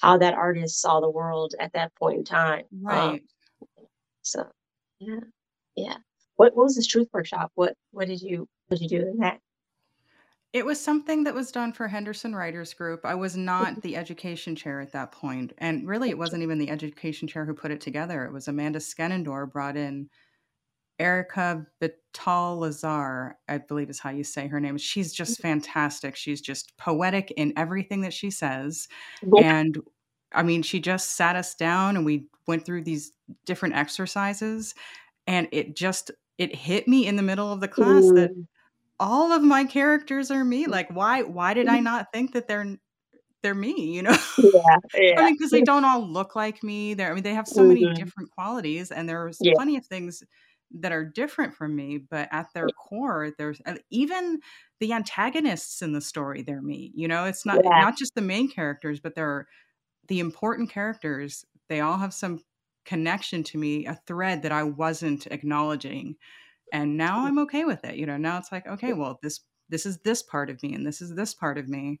how 0.00 0.18
that 0.18 0.34
artist 0.34 0.80
saw 0.80 1.00
the 1.00 1.10
world 1.10 1.54
at 1.58 1.72
that 1.72 1.94
point 1.94 2.18
in 2.18 2.24
time. 2.24 2.64
Um, 2.72 2.86
right. 2.86 3.08
Um, 3.78 3.86
so 4.22 4.46
yeah. 4.98 5.20
Yeah. 5.76 5.96
What, 6.36 6.56
what 6.56 6.64
was 6.64 6.76
this 6.76 6.86
truth 6.86 7.08
workshop? 7.12 7.52
What 7.54 7.74
what 7.92 8.08
did 8.08 8.20
you 8.20 8.48
what 8.68 8.78
did 8.78 8.90
you 8.90 9.00
do 9.00 9.08
in 9.08 9.18
that? 9.18 9.40
It 10.52 10.64
was 10.64 10.80
something 10.80 11.24
that 11.24 11.34
was 11.34 11.52
done 11.52 11.72
for 11.72 11.86
Henderson 11.86 12.34
Writers 12.34 12.72
Group. 12.72 13.00
I 13.04 13.14
was 13.14 13.36
not 13.36 13.82
the 13.82 13.94
education 13.94 14.56
chair 14.56 14.80
at 14.80 14.92
that 14.92 15.12
point, 15.12 15.52
and 15.58 15.86
really, 15.86 16.08
it 16.08 16.16
wasn't 16.16 16.42
even 16.42 16.58
the 16.58 16.70
education 16.70 17.28
chair 17.28 17.44
who 17.44 17.52
put 17.52 17.70
it 17.70 17.80
together. 17.80 18.24
It 18.24 18.32
was 18.32 18.48
Amanda 18.48 18.78
Skenandore 18.78 19.52
brought 19.52 19.76
in 19.76 20.08
Erica 20.98 21.66
Vital-Lazare, 21.80 23.34
I 23.48 23.58
believe 23.58 23.90
is 23.90 23.98
how 23.98 24.10
you 24.10 24.24
say 24.24 24.46
her 24.46 24.60
name. 24.60 24.78
She's 24.78 25.12
just 25.12 25.34
mm-hmm. 25.34 25.48
fantastic. 25.48 26.16
She's 26.16 26.40
just 26.40 26.76
poetic 26.76 27.32
in 27.36 27.52
everything 27.56 28.00
that 28.02 28.14
she 28.14 28.30
says. 28.30 28.88
And 29.38 29.78
I 30.32 30.42
mean, 30.42 30.62
she 30.62 30.80
just 30.80 31.12
sat 31.12 31.36
us 31.36 31.54
down 31.54 31.96
and 31.96 32.04
we 32.04 32.26
went 32.46 32.64
through 32.64 32.82
these 32.82 33.12
different 33.44 33.74
exercises 33.74 34.74
and 35.26 35.48
it 35.52 35.76
just 35.76 36.10
it 36.38 36.54
hit 36.54 36.86
me 36.86 37.06
in 37.06 37.16
the 37.16 37.22
middle 37.22 37.52
of 37.52 37.60
the 37.60 37.68
class 37.68 38.04
that 38.12 38.30
all 39.00 39.32
of 39.32 39.42
my 39.42 39.64
characters 39.64 40.30
are 40.30 40.44
me. 40.44 40.66
Like, 40.66 40.88
why 40.94 41.22
why 41.22 41.54
did 41.54 41.68
I 41.68 41.76
mm-hmm. 41.76 41.84
not 41.84 42.12
think 42.12 42.32
that 42.32 42.48
they're 42.48 42.76
they're 43.42 43.54
me? 43.54 43.94
You 43.94 44.02
know? 44.02 44.16
Yeah, 44.38 44.76
yeah. 44.94 45.20
I 45.20 45.24
mean, 45.24 45.34
because 45.34 45.50
they 45.50 45.62
don't 45.62 45.84
all 45.84 46.06
look 46.06 46.36
like 46.36 46.62
me. 46.62 46.94
They're 46.94 47.10
I 47.10 47.14
mean, 47.14 47.22
they 47.22 47.34
have 47.34 47.48
so 47.48 47.62
many 47.62 47.84
mm-hmm. 47.84 47.94
different 47.94 48.30
qualities, 48.30 48.90
and 48.90 49.08
there's 49.08 49.38
yeah. 49.40 49.52
plenty 49.54 49.76
of 49.76 49.86
things 49.86 50.22
that 50.80 50.92
are 50.92 51.04
different 51.04 51.54
from 51.54 51.74
me. 51.74 51.98
But 51.98 52.28
at 52.32 52.48
their 52.54 52.68
core, 52.68 53.32
there's 53.38 53.60
uh, 53.66 53.76
even 53.90 54.40
the 54.80 54.92
antagonists 54.92 55.82
in 55.82 55.92
the 55.92 56.00
story. 56.00 56.42
They're 56.42 56.62
me. 56.62 56.92
You 56.94 57.08
know, 57.08 57.24
it's 57.24 57.46
not 57.46 57.60
yeah. 57.62 57.80
not 57.80 57.96
just 57.96 58.14
the 58.14 58.22
main 58.22 58.50
characters, 58.50 59.00
but 59.00 59.14
they're 59.14 59.46
the 60.08 60.20
important 60.20 60.70
characters. 60.70 61.44
They 61.68 61.80
all 61.80 61.98
have 61.98 62.14
some 62.14 62.40
connection 62.84 63.42
to 63.42 63.58
me, 63.58 63.86
a 63.86 63.98
thread 64.06 64.42
that 64.42 64.52
I 64.52 64.62
wasn't 64.62 65.26
acknowledging 65.26 66.16
and 66.72 66.96
now 66.96 67.24
i'm 67.24 67.38
okay 67.38 67.64
with 67.64 67.84
it 67.84 67.96
you 67.96 68.06
know 68.06 68.16
now 68.16 68.38
it's 68.38 68.52
like 68.52 68.66
okay 68.66 68.92
well 68.92 69.18
this 69.22 69.40
this 69.68 69.86
is 69.86 69.98
this 69.98 70.22
part 70.22 70.50
of 70.50 70.62
me 70.62 70.74
and 70.74 70.86
this 70.86 71.00
is 71.00 71.14
this 71.14 71.34
part 71.34 71.58
of 71.58 71.68
me 71.68 72.00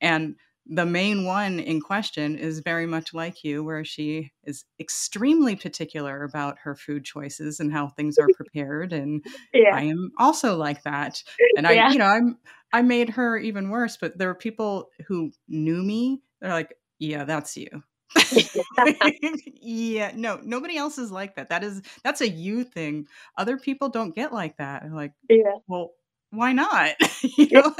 and 0.00 0.36
the 0.66 0.86
main 0.86 1.24
one 1.24 1.60
in 1.60 1.80
question 1.80 2.36
is 2.36 2.60
very 2.60 2.86
much 2.86 3.12
like 3.12 3.44
you 3.44 3.62
where 3.62 3.84
she 3.84 4.32
is 4.44 4.64
extremely 4.80 5.54
particular 5.56 6.24
about 6.24 6.58
her 6.58 6.74
food 6.74 7.04
choices 7.04 7.60
and 7.60 7.72
how 7.72 7.88
things 7.88 8.18
are 8.18 8.28
prepared 8.36 8.92
and 8.92 9.24
yeah. 9.52 9.74
i 9.74 9.82
am 9.82 10.10
also 10.18 10.56
like 10.56 10.82
that 10.84 11.22
and 11.56 11.66
i 11.66 11.72
yeah. 11.72 11.90
you 11.90 11.98
know 11.98 12.06
i'm 12.06 12.38
i 12.72 12.80
made 12.80 13.10
her 13.10 13.36
even 13.36 13.68
worse 13.70 13.96
but 13.96 14.16
there 14.16 14.28
were 14.28 14.34
people 14.34 14.90
who 15.06 15.30
knew 15.48 15.82
me 15.82 16.22
they're 16.40 16.50
like 16.50 16.74
yeah 16.98 17.24
that's 17.24 17.56
you 17.56 17.82
yeah, 19.60 20.12
no, 20.14 20.40
nobody 20.44 20.76
else 20.76 20.98
is 20.98 21.10
like 21.10 21.36
that. 21.36 21.48
That 21.48 21.64
is 21.64 21.82
that's 22.02 22.20
a 22.20 22.28
you 22.28 22.64
thing. 22.64 23.06
Other 23.36 23.56
people 23.58 23.88
don't 23.88 24.14
get 24.14 24.32
like 24.32 24.56
that. 24.58 24.90
like, 24.92 25.12
yeah. 25.28 25.56
well, 25.66 25.92
why 26.30 26.52
not? 26.52 26.94
you 27.22 27.48
know, 27.50 27.74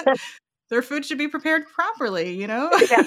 their 0.74 0.82
food 0.82 1.04
should 1.04 1.18
be 1.18 1.28
prepared 1.28 1.68
properly, 1.68 2.32
you 2.32 2.48
know? 2.48 2.68
yeah. 2.90 3.06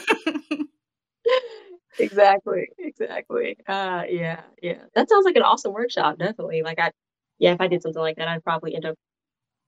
exactly. 2.00 2.70
Exactly. 2.80 3.58
Uh 3.68 4.04
yeah, 4.10 4.40
yeah. 4.64 4.84
That 4.96 5.10
sounds 5.10 5.26
like 5.26 5.36
an 5.36 5.42
awesome 5.44 5.74
workshop, 5.74 6.18
definitely. 6.18 6.62
Like 6.62 6.80
I 6.80 6.92
yeah, 7.40 7.52
if 7.52 7.60
I 7.60 7.68
did 7.68 7.82
something 7.82 8.02
like 8.02 8.16
that, 8.16 8.30
I'd 8.30 8.44
probably 8.44 8.74
end 8.74 8.86
up 8.86 8.96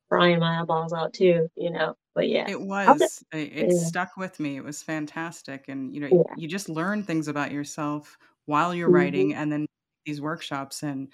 frying 0.07 0.39
my 0.39 0.61
eyeballs 0.61 0.93
out 0.93 1.13
too, 1.13 1.49
you 1.57 1.71
know. 1.71 1.95
But 2.15 2.29
yeah, 2.29 2.49
it 2.49 2.59
was. 2.59 3.21
It, 3.33 3.37
it 3.37 3.67
yeah. 3.73 3.87
stuck 3.87 4.15
with 4.15 4.39
me. 4.39 4.55
It 4.55 4.63
was 4.63 4.81
fantastic, 4.81 5.65
and 5.67 5.93
you 5.93 5.99
know, 5.99 6.07
yeah. 6.11 6.33
you 6.37 6.47
just 6.47 6.69
learn 6.69 7.03
things 7.03 7.27
about 7.27 7.51
yourself 7.51 8.17
while 8.45 8.73
you're 8.73 8.87
mm-hmm. 8.87 8.95
writing, 8.95 9.35
and 9.35 9.51
then 9.51 9.67
these 10.05 10.21
workshops 10.21 10.83
and 10.83 11.09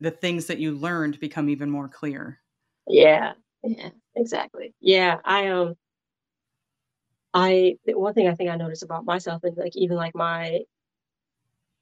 the 0.00 0.10
things 0.10 0.46
that 0.46 0.58
you 0.58 0.72
learned 0.72 1.20
become 1.20 1.48
even 1.48 1.68
more 1.68 1.88
clear. 1.88 2.40
Yeah, 2.88 3.32
yeah, 3.62 3.90
exactly. 4.14 4.74
Yeah, 4.80 5.18
I 5.24 5.48
um, 5.48 5.74
I 7.34 7.76
one 7.86 8.14
thing 8.14 8.28
I 8.28 8.34
think 8.34 8.50
I 8.50 8.56
noticed 8.56 8.82
about 8.82 9.04
myself 9.04 9.44
and 9.44 9.56
like 9.56 9.76
even 9.76 9.96
like 9.96 10.14
my 10.14 10.60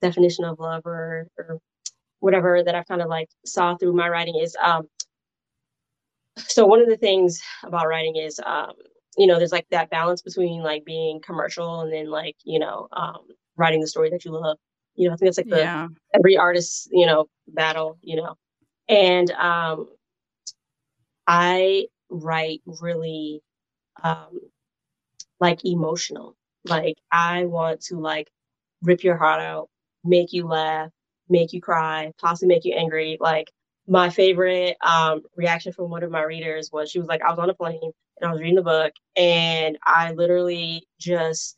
definition 0.03 0.45
of 0.45 0.59
love 0.59 0.87
or 0.87 1.29
or 1.39 1.59
whatever 2.21 2.63
that 2.63 2.75
I've 2.75 2.89
kind 2.89 3.03
of 3.03 3.09
like 3.09 3.29
saw 3.45 3.77
through 3.77 3.93
my 3.93 4.09
writing 4.09 4.37
is 4.37 4.57
um 4.63 4.89
so 6.39 6.67
one 6.67 6.81
of 6.81 6.89
the 6.89 6.97
things 6.97 7.41
about 7.63 7.89
writing 7.89 8.17
is 8.17 8.41
um, 8.45 8.73
you 9.17 9.27
know 9.27 9.39
there's 9.39 9.53
like 9.53 9.67
that 9.71 9.91
balance 9.91 10.23
between 10.23 10.63
like 10.63 10.85
being 10.85 11.21
commercial 11.21 11.81
and 11.83 11.93
then 11.93 12.11
like 12.11 12.37
you 12.45 12.59
know 12.59 12.89
um, 12.93 13.19
writing 13.57 13.81
the 13.81 13.87
story 13.87 14.11
that 14.11 14.25
you 14.25 14.33
love 14.33 14.59
you 14.97 15.09
know 15.09 15.15
i 15.15 15.17
think 15.17 15.27
that's 15.27 15.39
like 15.39 15.49
the 15.49 15.59
yeah. 15.59 15.89
every 16.15 16.37
artist 16.37 16.89
you 16.93 17.07
know 17.07 17.27
battle 17.49 17.99
you 18.01 18.17
know 18.17 18.35
and 18.89 19.31
um 19.33 19.89
i 21.27 21.87
write 22.11 22.61
really 22.81 23.43
um 24.03 24.41
like 25.41 25.65
emotional 25.65 26.37
like 26.67 26.97
i 27.13 27.45
want 27.45 27.81
to 27.81 27.99
like 27.99 28.29
rip 28.83 29.03
your 29.05 29.17
heart 29.17 29.41
out 29.41 29.69
make 30.05 30.33
you 30.33 30.47
laugh 30.47 30.91
make 31.29 31.53
you 31.53 31.61
cry 31.61 32.13
possibly 32.21 32.55
make 32.55 32.65
you 32.65 32.75
angry 32.75 33.17
like 33.21 33.51
my 33.87 34.09
favorite 34.11 34.77
um, 34.85 35.23
reaction 35.37 35.73
from 35.73 35.91
one 35.91 36.03
of 36.03 36.11
my 36.11 36.23
readers 36.23 36.71
was 36.73 36.91
she 36.91 36.99
was 36.99 37.09
like, 37.09 37.23
I 37.23 37.31
was 37.31 37.39
on 37.39 37.51
a 37.51 37.55
plane 37.55 37.81
and 37.83 38.29
I 38.29 38.33
was 38.33 38.41
reading 38.41 38.55
the 38.57 38.63
book 38.63 38.93
and 39.17 39.77
I 39.85 40.13
literally 40.13 40.87
just 40.99 41.57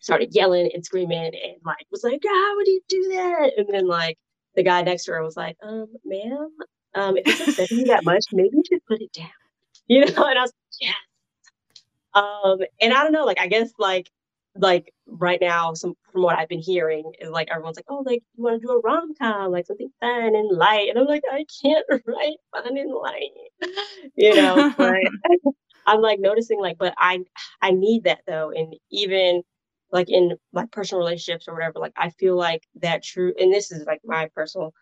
started 0.00 0.34
yelling 0.34 0.70
and 0.74 0.84
screaming 0.84 1.18
and 1.26 1.56
like 1.64 1.86
was 1.90 2.04
like, 2.04 2.22
"God, 2.22 2.56
would 2.56 2.66
you 2.66 2.80
do 2.88 3.08
that?" 3.14 3.52
And 3.56 3.66
then 3.68 3.86
like 3.86 4.18
the 4.54 4.62
guy 4.62 4.82
next 4.82 5.04
to 5.04 5.12
her 5.12 5.22
was 5.22 5.36
like, 5.36 5.56
"Um, 5.62 5.86
ma'am, 6.04 6.48
um, 6.94 7.16
if 7.16 7.24
it's 7.26 7.40
upsetting 7.40 7.78
you 7.78 7.86
that 7.86 8.04
much, 8.04 8.24
maybe 8.32 8.50
you 8.52 8.62
should 8.68 8.84
put 8.86 9.00
it 9.02 9.12
down." 9.12 9.28
You 9.88 10.00
know, 10.04 10.24
and 10.24 10.38
I 10.38 10.42
was. 10.42 10.52
Um, 12.16 12.60
and 12.82 12.94
I 12.94 13.04
don't 13.04 13.12
know, 13.12 13.26
like 13.26 13.40
I 13.40 13.48
guess 13.48 13.72
like 13.78 14.10
like 14.56 14.92
right 15.06 15.40
now, 15.40 15.74
some 15.74 15.94
from 16.12 16.22
what 16.24 16.38
I've 16.38 16.48
been 16.48 16.60
hearing 16.60 17.12
is 17.20 17.30
like 17.30 17.50
everyone's 17.50 17.78
like, 17.78 17.86
oh, 17.90 18.04
like 18.06 18.22
you 18.36 18.44
want 18.44 18.60
to 18.62 18.66
do 18.66 18.72
a 18.74 18.80
rom 18.80 19.14
com, 19.20 19.52
like 19.52 19.66
something 19.66 19.90
fun 20.00 20.36
and 20.36 20.58
light, 20.58 20.90
and 20.90 20.98
I'm 20.98 21.06
like, 21.06 21.24
I 21.32 21.46
can't 21.62 21.86
write 22.06 22.38
fun 22.52 22.78
and 22.78 22.92
light, 22.94 23.30
you 24.16 24.34
know. 24.34 24.64
but 24.78 24.96
I'm 25.86 26.02
like 26.02 26.20
noticing 26.20 26.60
like, 26.60 26.78
but 26.78 26.94
I 26.98 27.20
I 27.62 27.72
need 27.72 28.04
that 28.04 28.20
though, 28.28 28.52
and 28.52 28.74
even 28.92 29.42
like 29.92 30.10
in 30.10 30.36
like 30.54 30.72
personal 30.72 31.00
relationships 31.00 31.48
or 31.48 31.54
whatever, 31.54 31.80
like 31.80 31.94
I 31.96 32.10
feel 32.10 32.36
like 32.36 32.64
that 32.82 33.04
true, 33.04 33.34
and 33.40 33.52
this 33.54 33.72
is 33.72 33.86
like 33.86 34.00
my 34.04 34.28
personal 34.34 34.74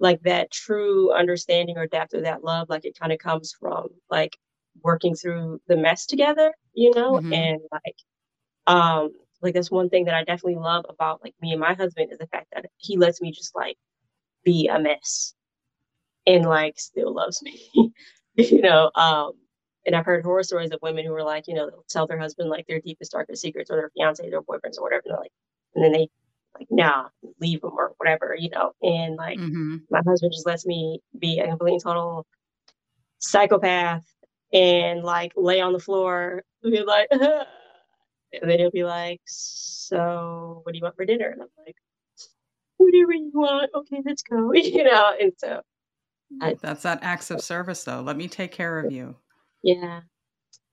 like 0.00 0.22
that 0.24 0.50
true 0.52 1.12
understanding 1.12 1.78
or 1.78 1.86
depth 1.88 2.14
of 2.14 2.24
that 2.24 2.44
love, 2.44 2.68
like 2.70 2.84
it 2.86 2.98
kind 2.98 3.12
of 3.12 3.18
comes 3.20 3.54
from 3.58 3.88
like 4.10 4.36
working 4.82 5.14
through 5.14 5.60
the 5.68 5.76
mess 5.76 6.06
together, 6.06 6.52
you 6.74 6.92
know, 6.94 7.14
mm-hmm. 7.14 7.32
and 7.32 7.60
like 7.70 7.96
um 8.66 9.10
like 9.42 9.54
that's 9.54 9.70
one 9.70 9.88
thing 9.88 10.04
that 10.04 10.14
I 10.14 10.24
definitely 10.24 10.56
love 10.56 10.84
about 10.88 11.22
like 11.22 11.34
me 11.40 11.52
and 11.52 11.60
my 11.60 11.74
husband 11.74 12.12
is 12.12 12.18
the 12.18 12.28
fact 12.28 12.48
that 12.52 12.66
he 12.76 12.96
lets 12.96 13.20
me 13.20 13.32
just 13.32 13.54
like 13.54 13.76
be 14.44 14.68
a 14.68 14.78
mess 14.78 15.34
and 16.26 16.44
like 16.44 16.78
still 16.78 17.14
loves 17.14 17.42
me. 17.42 17.92
you 18.36 18.60
know, 18.60 18.90
um 18.94 19.32
and 19.84 19.96
I've 19.96 20.06
heard 20.06 20.24
horror 20.24 20.44
stories 20.44 20.70
of 20.70 20.78
women 20.80 21.04
who 21.04 21.12
are 21.14 21.24
like, 21.24 21.48
you 21.48 21.54
know, 21.54 21.68
they'll 21.68 21.84
tell 21.88 22.06
their 22.06 22.18
husband 22.18 22.48
like 22.48 22.66
their 22.68 22.80
deepest, 22.80 23.12
darkest 23.12 23.42
secrets 23.42 23.70
or 23.70 23.76
their 23.76 23.90
fiance, 23.96 24.28
their 24.30 24.42
boyfriends 24.42 24.78
or 24.78 24.82
whatever. 24.82 25.02
And, 25.06 25.18
like, 25.18 25.32
and 25.74 25.84
then 25.84 25.92
they 25.92 26.08
like, 26.58 26.68
nah, 26.70 27.08
leave 27.40 27.62
them 27.62 27.72
or 27.76 27.92
whatever, 27.96 28.36
you 28.38 28.50
know. 28.50 28.72
And 28.82 29.16
like 29.16 29.38
mm-hmm. 29.38 29.78
my 29.90 30.02
husband 30.06 30.32
just 30.32 30.46
lets 30.46 30.66
me 30.66 31.00
be 31.18 31.40
a 31.40 31.48
complete 31.48 31.82
total 31.82 32.26
psychopath 33.18 34.04
and 34.52 35.02
like 35.02 35.32
lay 35.36 35.60
on 35.60 35.72
the 35.72 35.78
floor 35.78 36.42
and 36.62 36.72
be 36.72 36.82
like, 36.82 37.08
and 37.12 38.50
then 38.50 38.58
he'll 38.58 38.70
be 38.70 38.84
like, 38.84 39.20
so 39.26 40.60
what 40.62 40.72
do 40.72 40.78
you 40.78 40.82
want 40.82 40.96
for 40.96 41.04
dinner? 41.04 41.28
And 41.30 41.42
I'm 41.42 41.48
like, 41.66 41.76
whatever 42.76 43.12
you 43.12 43.30
want. 43.34 43.70
Okay, 43.74 44.02
let's 44.04 44.22
go. 44.22 44.52
you 44.54 44.84
know, 44.84 45.14
and 45.20 45.32
so 45.36 45.62
I, 46.40 46.54
that's 46.60 46.82
that 46.82 47.00
acts 47.02 47.30
of 47.30 47.40
service 47.40 47.84
though. 47.84 48.00
Let 48.00 48.16
me 48.16 48.28
take 48.28 48.52
care 48.52 48.78
of 48.78 48.90
you. 48.90 49.16
Yeah. 49.62 50.00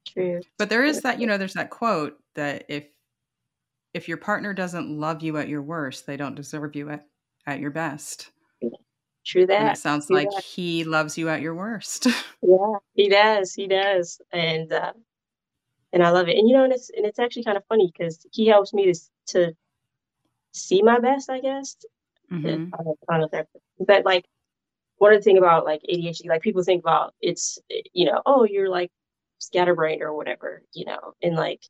True. 0.08 0.42
But 0.58 0.70
there 0.70 0.84
is 0.84 1.02
that, 1.02 1.20
you 1.20 1.28
know, 1.28 1.38
there's 1.38 1.54
that 1.54 1.70
quote 1.70 2.18
that 2.36 2.66
if 2.68 2.86
if 3.94 4.08
your 4.08 4.18
partner 4.18 4.54
doesn't 4.54 4.90
love 4.90 5.24
you 5.24 5.38
at 5.38 5.50
your 5.50 5.64
worst, 5.64 6.06
they 6.06 6.18
don't 6.18 6.36
deserve 6.36 6.76
you 6.76 6.90
at, 6.90 7.08
at 7.48 7.60
your 7.60 7.72
best. 7.72 8.30
True 9.26 9.46
that. 9.46 9.62
And 9.62 9.70
it 9.70 9.78
sounds 9.78 10.08
True 10.08 10.16
like 10.16 10.30
that. 10.32 10.44
he 10.44 10.84
loves 10.84 11.18
you 11.18 11.30
at 11.30 11.42
your 11.42 11.56
worst. 11.56 12.06
yeah, 12.42 12.74
he 12.94 13.10
does. 13.10 13.54
He 13.54 13.68
does. 13.68 14.22
And 14.32 14.72
uh 14.72 14.94
and 15.92 16.04
I 16.04 16.10
love 16.12 16.28
it. 16.28 16.38
And 16.38 16.48
you 16.48 16.56
know, 16.56 16.64
and 16.64 16.74
it's 16.74 16.90
and 16.96 17.06
it's 17.06 17.20
actually 17.20 17.44
kind 17.44 17.58
of 17.58 17.66
funny 17.68 17.92
because 17.92 18.26
he 18.32 18.48
helps 18.48 18.74
me 18.74 18.92
to 18.92 19.00
to 19.28 19.54
see 20.54 20.82
my 20.82 21.00
best, 21.00 21.30
I 21.30 21.40
guess. 21.40 21.78
Mm-hmm. 22.32 22.74
I, 22.74 22.84
don't, 22.84 23.00
I 23.10 23.18
know 23.18 23.30
that, 23.32 23.48
but 23.80 24.06
like 24.06 24.26
one 24.98 25.14
of 25.14 25.20
the 25.20 25.24
thing 25.24 25.38
about 25.38 25.66
like 25.66 25.82
ADHD, 25.92 26.28
like 26.28 26.42
people 26.42 26.64
think 26.64 26.84
about 26.84 27.14
it's 27.22 27.58
you 27.94 28.06
know, 28.06 28.22
oh, 28.26 28.46
you're 28.46 28.70
like 28.70 28.92
scatterbrained 29.40 30.02
or 30.02 30.14
whatever, 30.14 30.64
you 30.74 30.86
know, 30.86 31.14
and 31.24 31.36
like 31.36 31.62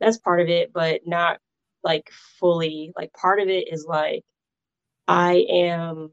that's 0.00 0.18
part 0.18 0.40
of 0.40 0.48
it, 0.48 0.72
but 0.72 1.02
not 1.06 1.38
like 1.84 2.10
fully. 2.40 2.92
Like 2.96 3.12
part 3.12 3.40
of 3.40 3.48
it 3.48 3.72
is 3.72 3.86
like 3.88 4.24
I 5.08 5.46
am 5.48 6.10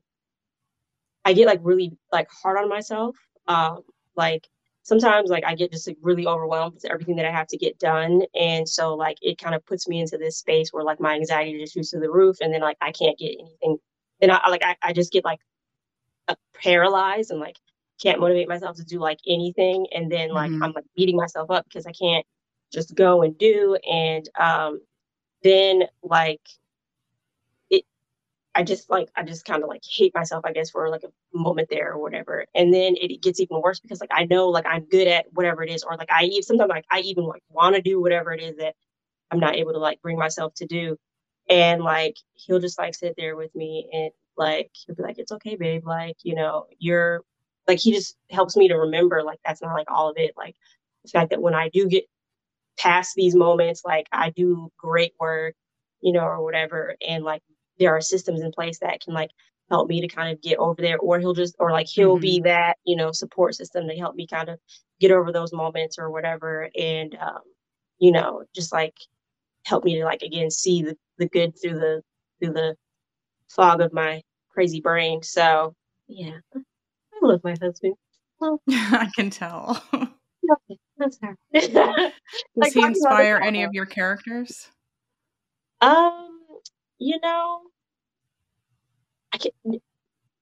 I 1.25 1.33
get 1.33 1.47
like 1.47 1.59
really 1.63 1.97
like 2.11 2.29
hard 2.29 2.57
on 2.57 2.69
myself. 2.69 3.15
Um 3.47 3.81
like 4.15 4.47
sometimes 4.83 5.29
like 5.29 5.45
I 5.45 5.55
get 5.55 5.71
just 5.71 5.87
like 5.87 5.97
really 6.01 6.27
overwhelmed 6.27 6.75
with 6.75 6.85
everything 6.85 7.15
that 7.15 7.25
I 7.25 7.31
have 7.31 7.47
to 7.47 7.57
get 7.57 7.79
done. 7.79 8.21
And 8.35 8.67
so 8.67 8.93
like 8.95 9.17
it 9.21 9.37
kind 9.37 9.55
of 9.55 9.65
puts 9.65 9.87
me 9.87 9.99
into 10.01 10.17
this 10.17 10.37
space 10.37 10.71
where 10.71 10.83
like 10.83 10.99
my 10.99 11.15
anxiety 11.15 11.57
just 11.59 11.73
shoots 11.73 11.91
to 11.91 11.99
the 11.99 12.11
roof 12.11 12.37
and 12.41 12.53
then 12.53 12.61
like 12.61 12.77
I 12.81 12.91
can't 12.91 13.17
get 13.17 13.35
anything. 13.39 13.77
Then 14.19 14.31
I 14.31 14.47
like 14.49 14.63
I, 14.63 14.75
I 14.81 14.93
just 14.93 15.11
get 15.11 15.25
like 15.25 15.39
uh, 16.27 16.35
paralyzed 16.61 17.31
and 17.31 17.39
like 17.39 17.57
can't 18.01 18.19
motivate 18.19 18.49
myself 18.49 18.75
to 18.77 18.83
do 18.83 18.99
like 18.99 19.19
anything. 19.27 19.87
And 19.93 20.11
then 20.11 20.29
like 20.29 20.51
mm-hmm. 20.51 20.63
I'm 20.63 20.73
like 20.73 20.85
beating 20.95 21.15
myself 21.15 21.49
up 21.49 21.65
because 21.65 21.87
I 21.87 21.91
can't 21.93 22.25
just 22.71 22.93
go 22.95 23.23
and 23.23 23.37
do. 23.37 23.77
And 23.89 24.27
um 24.39 24.81
then 25.43 25.83
like 26.03 26.41
I 28.55 28.63
just 28.63 28.89
like 28.89 29.09
I 29.15 29.23
just 29.23 29.45
kind 29.45 29.63
of 29.63 29.69
like 29.69 29.81
hate 29.89 30.13
myself, 30.13 30.45
I 30.45 30.53
guess, 30.53 30.69
for 30.71 30.89
like 30.89 31.03
a 31.03 31.37
moment 31.37 31.69
there 31.71 31.91
or 31.93 31.99
whatever. 31.99 32.45
And 32.53 32.73
then 32.73 32.95
it 32.97 33.21
gets 33.21 33.39
even 33.39 33.61
worse 33.61 33.79
because 33.79 33.99
like 33.99 34.11
I 34.13 34.25
know 34.25 34.49
like 34.49 34.65
I'm 34.67 34.85
good 34.85 35.07
at 35.07 35.25
whatever 35.33 35.63
it 35.63 35.71
is, 35.71 35.83
or 35.83 35.95
like 35.97 36.11
I 36.11 36.25
even 36.25 36.43
sometimes 36.43 36.69
like 36.69 36.85
I 36.91 36.99
even 37.01 37.23
like 37.25 37.43
want 37.49 37.75
to 37.75 37.81
do 37.81 37.99
whatever 38.01 38.31
it 38.31 38.41
is 38.41 38.57
that 38.57 38.75
I'm 39.31 39.39
not 39.39 39.55
able 39.55 39.73
to 39.73 39.79
like 39.79 40.01
bring 40.01 40.17
myself 40.17 40.53
to 40.55 40.65
do. 40.67 40.97
And 41.49 41.83
like 41.83 42.17
he'll 42.35 42.59
just 42.59 42.77
like 42.79 42.95
sit 42.95 43.15
there 43.17 43.35
with 43.35 43.53
me 43.55 43.89
and 43.93 44.11
like 44.37 44.71
he'll 44.73 44.95
be 44.95 45.03
like, 45.03 45.19
It's 45.19 45.31
okay, 45.33 45.55
babe. 45.55 45.85
Like, 45.85 46.17
you 46.23 46.35
know, 46.35 46.67
you're 46.79 47.21
like 47.67 47.79
he 47.79 47.93
just 47.93 48.17
helps 48.31 48.57
me 48.57 48.67
to 48.69 48.75
remember 48.75 49.23
like 49.23 49.39
that's 49.45 49.61
not 49.61 49.73
like 49.73 49.91
all 49.91 50.09
of 50.09 50.17
it. 50.17 50.33
Like 50.37 50.55
the 51.03 51.09
fact 51.11 51.31
that 51.31 51.41
when 51.41 51.55
I 51.55 51.69
do 51.69 51.87
get 51.87 52.05
past 52.77 53.13
these 53.15 53.35
moments, 53.35 53.83
like 53.85 54.07
I 54.11 54.29
do 54.31 54.71
great 54.77 55.13
work, 55.19 55.55
you 56.01 56.13
know, 56.13 56.21
or 56.25 56.43
whatever. 56.43 56.95
And 57.07 57.23
like 57.23 57.41
there 57.83 57.95
are 57.95 58.01
systems 58.01 58.41
in 58.41 58.51
place 58.51 58.79
that 58.79 59.01
can 59.01 59.13
like 59.13 59.31
help 59.69 59.89
me 59.89 59.99
to 60.01 60.07
kind 60.07 60.31
of 60.31 60.41
get 60.41 60.57
over 60.57 60.81
there 60.81 60.97
or 60.99 61.19
he'll 61.19 61.33
just 61.33 61.55
or 61.59 61.71
like 61.71 61.87
he'll 61.87 62.15
mm-hmm. 62.15 62.21
be 62.21 62.41
that 62.41 62.77
you 62.85 62.95
know 62.95 63.11
support 63.11 63.55
system 63.55 63.87
to 63.87 63.95
help 63.95 64.15
me 64.15 64.25
kind 64.25 64.49
of 64.49 64.57
get 64.99 65.11
over 65.11 65.31
those 65.31 65.51
moments 65.51 65.97
or 65.99 66.09
whatever 66.09 66.69
and 66.79 67.17
um, 67.19 67.41
you 67.99 68.11
know 68.11 68.43
just 68.55 68.71
like 68.71 68.95
help 69.65 69.83
me 69.83 69.95
to 69.95 70.05
like 70.05 70.21
again 70.21 70.49
see 70.49 70.81
the, 70.81 70.95
the 71.17 71.27
good 71.27 71.53
through 71.61 71.73
the 71.73 72.01
through 72.39 72.53
the 72.53 72.75
fog 73.49 73.81
of 73.81 73.91
my 73.91 74.21
crazy 74.49 74.79
brain 74.79 75.21
so 75.21 75.75
yeah. 76.07 76.37
I 76.55 77.25
love 77.25 77.41
my 77.43 77.55
husband. 77.61 77.95
Well, 78.39 78.61
i 78.69 79.09
can 79.15 79.29
tell. 79.29 79.81
Okay, 79.93 80.77
that's 80.97 81.17
her. 81.21 81.37
does 82.61 82.73
he 82.73 82.83
inspire 82.83 83.37
any 83.37 83.63
of 83.63 83.73
your 83.73 83.85
characters? 83.85 84.67
Um 85.81 86.33
you 86.99 87.19
know, 87.21 87.61
I 89.33 89.37
can 89.37 89.51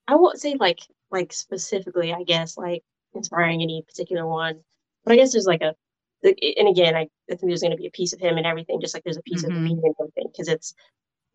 I 0.07 0.15
won't 0.15 0.39
say 0.39 0.55
like 0.59 0.79
like 1.11 1.33
specifically, 1.33 2.13
I 2.13 2.23
guess, 2.23 2.57
like 2.57 2.83
inspiring 3.13 3.61
any 3.61 3.83
particular 3.87 4.27
one. 4.27 4.59
But 5.03 5.13
I 5.13 5.15
guess 5.15 5.31
there's 5.31 5.45
like 5.45 5.61
a 5.61 5.75
and 6.23 6.67
again, 6.67 6.95
I, 6.95 7.01
I 7.01 7.35
think 7.35 7.41
there's 7.41 7.61
going 7.61 7.71
to 7.71 7.77
be 7.77 7.87
a 7.87 7.91
piece 7.91 8.13
of 8.13 8.19
him 8.19 8.37
and 8.37 8.45
everything, 8.45 8.79
just 8.79 8.93
like 8.93 9.03
there's 9.03 9.17
a 9.17 9.23
piece 9.23 9.43
mm-hmm. 9.43 9.55
of 9.57 9.63
me 9.63 9.71
and 9.71 9.95
everything, 9.99 10.27
because 10.31 10.47
it's 10.47 10.73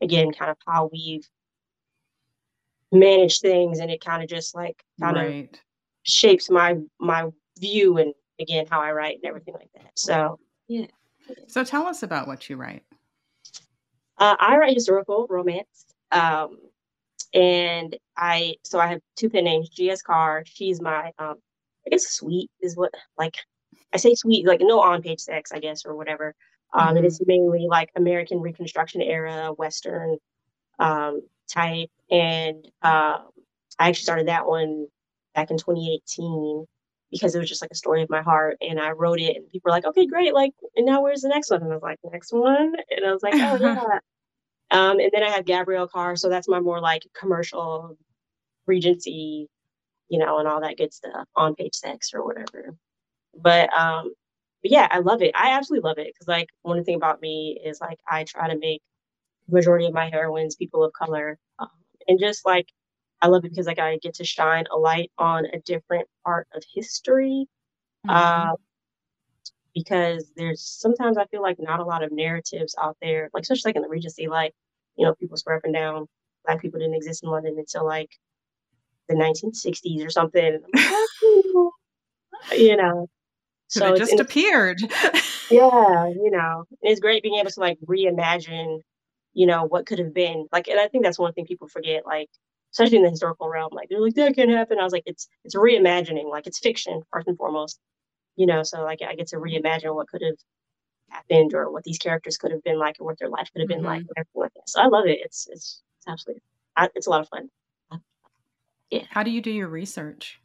again 0.01 0.33
kind 0.33 0.51
of 0.51 0.57
how 0.67 0.91
we've 0.93 1.29
managed 2.93 3.41
things, 3.41 3.81
and 3.81 3.91
it 3.91 4.05
kind 4.05 4.23
of 4.23 4.29
just 4.29 4.55
like 4.55 4.83
kind 5.01 5.17
right. 5.17 5.51
of 5.53 5.61
shapes 6.05 6.51
my 6.51 6.77
my 7.01 7.29
view 7.59 7.99
and 7.99 8.15
again 8.39 8.67
how 8.71 8.81
I 8.81 8.93
write 8.93 9.17
and 9.17 9.25
everything 9.25 9.55
like 9.55 9.71
that. 9.75 9.91
So 9.95 10.39
yeah. 10.69 10.87
So 11.49 11.65
tell 11.65 11.87
us 11.87 12.05
about 12.05 12.29
what 12.29 12.49
you 12.49 12.57
write. 12.57 12.85
Uh, 14.19 14.37
I 14.39 14.57
write 14.57 14.75
historical 14.75 15.27
romance. 15.29 15.87
Um, 16.13 16.59
and 17.37 17.95
I, 18.17 18.55
so 18.65 18.81
I 18.81 18.87
have 18.87 19.01
two 19.15 19.29
pen 19.29 19.45
names, 19.45 19.69
GS 19.69 20.01
Carr. 20.01 20.43
She's 20.47 20.81
my, 20.81 21.13
um, 21.19 21.35
I 21.87 21.91
guess 21.91 22.09
sweet 22.09 22.51
is 22.63 22.77
what, 22.77 22.93
like, 23.19 23.37
I 23.93 23.99
say 23.99 24.15
sweet, 24.15 24.47
like 24.47 24.61
no 24.63 24.81
on 24.81 25.03
page 25.03 25.21
sex, 25.21 25.53
I 25.53 25.59
guess, 25.59 25.85
or 25.85 25.95
whatever. 25.95 26.35
Um, 26.73 26.89
mm-hmm. 26.89 26.97
And 26.97 27.07
it's 27.07 27.21
mainly 27.27 27.67
like 27.69 27.91
American 27.95 28.41
Reconstruction 28.41 29.03
era, 29.03 29.53
Western 29.53 30.17
um, 30.79 31.21
type. 31.47 31.91
And 32.11 32.65
um, 32.81 33.29
I 33.79 33.89
actually 33.91 34.05
started 34.05 34.29
that 34.29 34.47
one 34.47 34.87
back 35.35 35.51
in 35.51 35.59
2018 35.59 36.65
because 37.11 37.35
it 37.35 37.39
was 37.39 37.51
just 37.51 37.61
like 37.61 37.71
a 37.71 37.77
story 37.77 38.03
of 38.03 38.09
my 38.09 38.23
heart 38.23 38.57
and 38.63 38.81
I 38.81 38.93
wrote 38.93 39.21
it 39.21 39.37
and 39.37 39.47
people 39.51 39.69
were 39.69 39.77
like, 39.77 39.85
okay, 39.85 40.07
great. 40.07 40.33
Like, 40.33 40.53
and 40.75 40.87
now 40.87 41.03
where's 41.03 41.21
the 41.21 41.29
next 41.29 41.51
one? 41.51 41.63
And 41.63 41.71
I 41.71 41.75
was 41.75 41.83
like, 41.83 41.99
next 42.11 42.33
one. 42.33 42.73
And 42.91 43.07
I 43.07 43.13
was 43.13 43.23
like, 43.23 43.35
oh 43.35 43.57
yeah. 43.61 43.99
Um, 44.71 44.99
and 44.99 45.11
then 45.13 45.23
I 45.23 45.31
have 45.31 45.45
Gabrielle 45.45 45.89
Carr. 45.89 46.17
So 46.17 46.29
that's 46.29 46.49
my 46.49 46.61
more 46.61 46.81
like 46.81 47.07
commercial 47.19 47.97
regency, 48.67 49.49
you 50.09 50.19
know, 50.19 50.39
and 50.39 50.49
all 50.49 50.61
that 50.61 50.77
good 50.77 50.93
stuff 50.93 51.29
on 51.37 51.55
page 51.55 51.75
sex 51.75 52.11
or 52.15 52.25
whatever. 52.25 52.75
But, 53.35 53.73
um, 53.73 54.13
but 54.63 54.71
yeah, 54.71 54.89
I 54.91 54.99
love 54.99 55.23
it. 55.23 55.33
I 55.35 55.51
absolutely 55.51 55.89
love 55.89 55.99
it. 55.99 56.13
Cause 56.19 56.29
like 56.29 56.49
one 56.63 56.83
thing 56.85 56.97
about 56.97 57.21
me 57.21 57.61
is 57.65 57.81
like, 57.81 57.99
I 58.09 58.25
try 58.25 58.49
to 58.49 58.59
make 58.59 58.83
majority 59.49 59.87
of 59.87 59.95
my 59.95 60.11
heroines 60.11 60.57
people 60.57 60.83
of 60.83 60.93
color 60.93 61.39
um, 61.59 61.69
and 62.09 62.19
just 62.19 62.45
like 62.45 62.67
I 63.23 63.29
love 63.29 63.45
it 63.45 63.51
because 63.51 63.67
like 63.67 63.79
I 63.79 63.97
get 63.99 64.15
to 64.15 64.25
shine 64.25 64.65
a 64.73 64.77
light 64.77 65.11
on 65.19 65.47
a 65.47 65.61
different 65.61 66.09
part 66.25 66.49
of 66.55 66.63
history. 66.75 67.47
Mm-hmm. 68.07 68.11
Um, 68.51 68.57
because 69.77 70.33
there's 70.37 70.63
sometimes 70.63 71.19
I 71.19 71.27
feel 71.27 71.43
like 71.43 71.59
not 71.61 71.81
a 71.81 71.85
lot 71.85 72.03
of 72.03 72.11
narratives 72.11 72.75
out 72.83 72.97
there, 73.03 73.29
like 73.35 73.43
especially 73.43 73.69
like 73.69 73.77
in 73.77 73.83
the 73.83 73.89
Regency, 73.89 74.27
like 74.27 74.55
you 74.97 75.05
know 75.05 75.15
people 75.15 75.37
swear 75.37 75.57
up 75.57 75.65
and 75.65 75.75
down 75.75 76.07
black 76.47 76.63
people 76.63 76.81
didn't 76.81 76.95
exist 76.95 77.23
in 77.23 77.29
London 77.29 77.57
until 77.59 77.85
like 77.85 78.09
the 79.09 79.15
1960s 79.15 80.05
or 80.05 80.09
something. 80.09 80.61
you 82.53 82.77
know, 82.77 83.07
so 83.67 83.93
it 83.93 83.99
just 83.99 84.19
appeared. 84.19 84.81
yeah, 85.51 86.09
you 86.09 86.31
know, 86.31 86.65
it's 86.81 87.01
great 87.01 87.23
being 87.23 87.39
able 87.39 87.51
to 87.51 87.61
like 87.61 87.79
reimagine, 87.85 88.81
you 89.35 89.47
know, 89.47 89.65
what 89.67 89.85
could 89.85 89.99
have 89.99 90.15
been 90.15 90.47
like, 90.53 90.69
and 90.69 90.81
I 90.81 90.89
think 90.89 91.05
that's 91.05 91.19
one 91.19 91.35
thing 91.35 91.45
people 91.45 91.69
forget, 91.69 92.07
like 92.07 92.31
especially 92.73 92.97
in 92.97 93.03
the 93.03 93.11
historical 93.11 93.51
realm. 93.51 93.73
Like 93.73 93.91
they're 93.91 94.01
like 94.01 94.15
that 94.15 94.37
can't 94.37 94.49
happen. 94.49 94.79
I 94.81 94.85
was 94.85 94.93
like, 94.95 95.05
it's 95.05 95.29
it's 95.45 95.55
reimagining. 95.55 96.31
Like 96.31 96.47
it's 96.47 96.61
fiction 96.61 97.03
first 97.13 97.29
and 97.29 97.37
foremost. 97.37 97.79
You 98.37 98.47
know, 98.47 98.63
so 98.63 98.83
like 98.83 99.01
I 99.03 99.15
get 99.15 99.29
to 99.29 99.37
reimagine 99.37 99.95
what 99.95 100.09
could 100.09 100.23
have 100.23 100.37
happened 101.09 101.55
or 101.55 101.71
what 101.71 101.85
these 101.85 101.99
characters 101.99 102.37
could 102.37 102.51
have 102.53 102.63
been 102.63 102.79
like 102.79 102.97
or 103.01 103.05
what 103.05 103.19
their 103.19 103.29
life 103.29 103.49
could 103.53 103.61
have 103.61 103.69
been 103.69 103.79
mm-hmm. 103.79 103.87
like 103.87 104.27
like 104.35 104.55
that. 104.55 104.69
So 104.69 104.81
I 104.81 104.87
love 104.87 105.07
it. 105.07 105.19
It's 105.23 105.49
it's 105.51 105.83
it's 105.99 106.09
absolutely 106.09 106.43
it's 106.95 107.07
a 107.07 107.11
lot 107.11 107.21
of 107.21 107.29
fun. 107.29 107.51
Yeah. 108.91 109.03
How 109.11 109.23
do 109.23 109.31
you 109.31 109.41
do 109.41 109.51
your 109.51 109.69
research? 109.69 110.41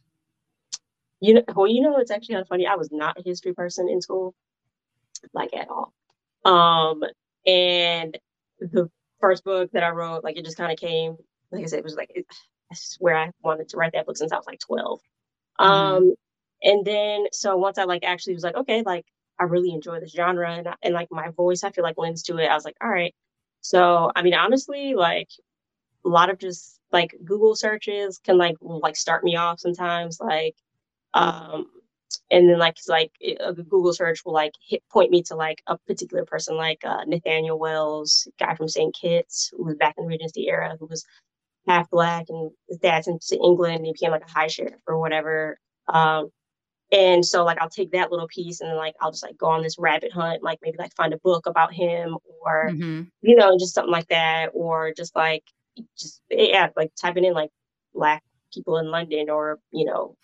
You 1.20 1.36
know, 1.36 1.44
well, 1.56 1.68
you 1.68 1.82
know, 1.82 1.98
it's 1.98 2.10
actually 2.10 2.34
kind 2.34 2.42
of 2.42 2.48
funny. 2.48 2.66
I 2.66 2.76
was 2.76 2.92
not 2.92 3.20
a 3.20 3.22
history 3.24 3.54
person 3.54 3.88
in 3.88 4.02
school, 4.02 4.34
like 5.34 5.52
at 5.56 5.68
all. 5.70 5.94
Um, 6.44 7.04
and 7.46 8.18
the 8.60 8.90
first 9.20 9.44
book 9.44 9.70
that 9.74 9.84
I 9.84 9.90
wrote, 9.90 10.24
like 10.24 10.38
it 10.38 10.46
just 10.46 10.58
kind 10.58 10.72
of 10.72 10.80
came. 10.80 11.18
Like 11.52 11.64
I 11.64 11.68
said, 11.68 11.80
it 11.80 11.84
was 11.84 11.96
like 11.96 12.12
it, 12.16 12.26
I 12.72 12.76
swear 12.76 13.16
I 13.16 13.32
wanted 13.44 13.70
to 13.70 13.78
write 13.78 13.94
that 13.94 14.08
book 14.08 14.18
since 14.18 14.32
I 14.32 14.38
was 14.38 14.48
like 14.48 14.60
12. 14.60 15.00
Mhm. 15.60 15.66
Um, 15.66 16.16
and 16.64 16.86
then 16.86 17.26
so 17.32 17.58
once 17.58 17.78
I 17.78 17.84
like 17.86 18.04
actually 18.04 18.34
was 18.36 18.44
like, 18.44 18.56
okay, 18.56 18.84
like 18.86 19.06
I 19.40 19.46
really 19.46 19.72
enjoy 19.72 20.00
this 20.00 20.12
genre 20.12 20.52
and 20.52 20.68
and 20.84 20.94
like 20.94 21.10
my 21.12 21.30
voice, 21.30 21.64
I 21.64 21.72
feel 21.72 21.84
like 21.84 21.98
lends 21.98 22.24
to 22.24 22.38
it. 22.38 22.48
I 22.48 22.56
was 22.56 22.66
like, 22.66 22.78
all 22.82 22.90
right. 22.90 23.14
So 23.62 24.12
I 24.16 24.22
mean, 24.24 24.34
honestly, 24.34 24.96
like 24.96 25.30
a 26.06 26.10
lot 26.10 26.30
of 26.30 26.40
just 26.40 26.80
like 26.92 27.16
Google 27.24 27.56
searches 27.56 28.20
can 28.24 28.38
like 28.38 28.56
like 28.62 28.96
start 28.96 29.24
me 29.24 29.36
off 29.36 29.60
sometimes. 29.60 30.20
Like 30.20 30.56
um 31.14 31.68
and 32.32 32.50
then 32.50 32.60
like 32.60 32.78
like 32.88 33.12
a 33.40 33.54
Google 33.54 33.94
search 33.94 34.24
will 34.26 34.34
like 34.34 34.54
hit 34.68 34.84
point 34.92 35.12
me 35.12 35.22
to 35.24 35.36
like 35.36 35.62
a 35.68 35.78
particular 35.80 36.26
person 36.26 36.58
like 36.58 36.82
uh, 36.86 37.04
Nathaniel 37.06 37.60
Wells, 37.60 38.28
guy 38.40 38.56
from 38.56 38.68
St. 38.70 38.96
Kitts, 38.96 39.52
who 39.56 39.66
was 39.66 39.76
back 39.76 39.96
in 39.98 40.06
the 40.06 40.10
Regency 40.10 40.48
era, 40.48 40.76
who 40.80 40.86
was 40.86 41.06
half 41.68 41.90
black 41.90 42.26
and 42.30 42.52
his 42.70 42.78
dad's 42.80 43.08
into 43.08 43.36
England 43.44 43.76
and 43.78 43.86
he 43.86 43.94
became 43.94 44.12
like 44.12 44.26
a 44.26 44.32
high 44.32 44.48
sheriff 44.48 44.80
or 44.88 45.00
whatever. 45.00 45.58
Um 45.88 46.32
and 46.92 47.26
so 47.26 47.44
like 47.44 47.58
I'll 47.62 47.70
take 47.70 47.92
that 47.92 48.12
little 48.12 48.28
piece 48.28 48.62
and 48.62 48.70
then 48.70 48.78
like 48.78 48.96
I'll 49.02 49.12
just 49.12 49.24
like 49.24 49.38
go 49.38 49.48
on 49.48 49.62
this 49.64 49.78
rabbit 49.80 50.12
hunt, 50.12 50.44
like 50.44 50.60
maybe 50.62 50.78
like 50.78 50.96
find 50.96 51.14
a 51.14 51.18
book 51.20 51.46
about 51.46 51.74
him 51.74 52.18
or 52.44 52.72
Mhm. 52.74 53.08
you 53.22 53.36
know, 53.36 53.58
just 53.58 53.74
something 53.76 53.92
like 53.92 54.08
that, 54.08 54.50
or 54.54 54.94
just 54.96 55.16
like 55.16 55.44
just 55.98 56.22
yeah, 56.30 56.70
like 56.76 56.92
typing 57.00 57.24
in 57.26 57.34
like 57.34 57.50
black 57.94 58.24
people 58.54 58.78
in 58.78 58.90
London 58.92 59.30
or 59.30 59.60
you 59.72 59.86
know 59.86 60.16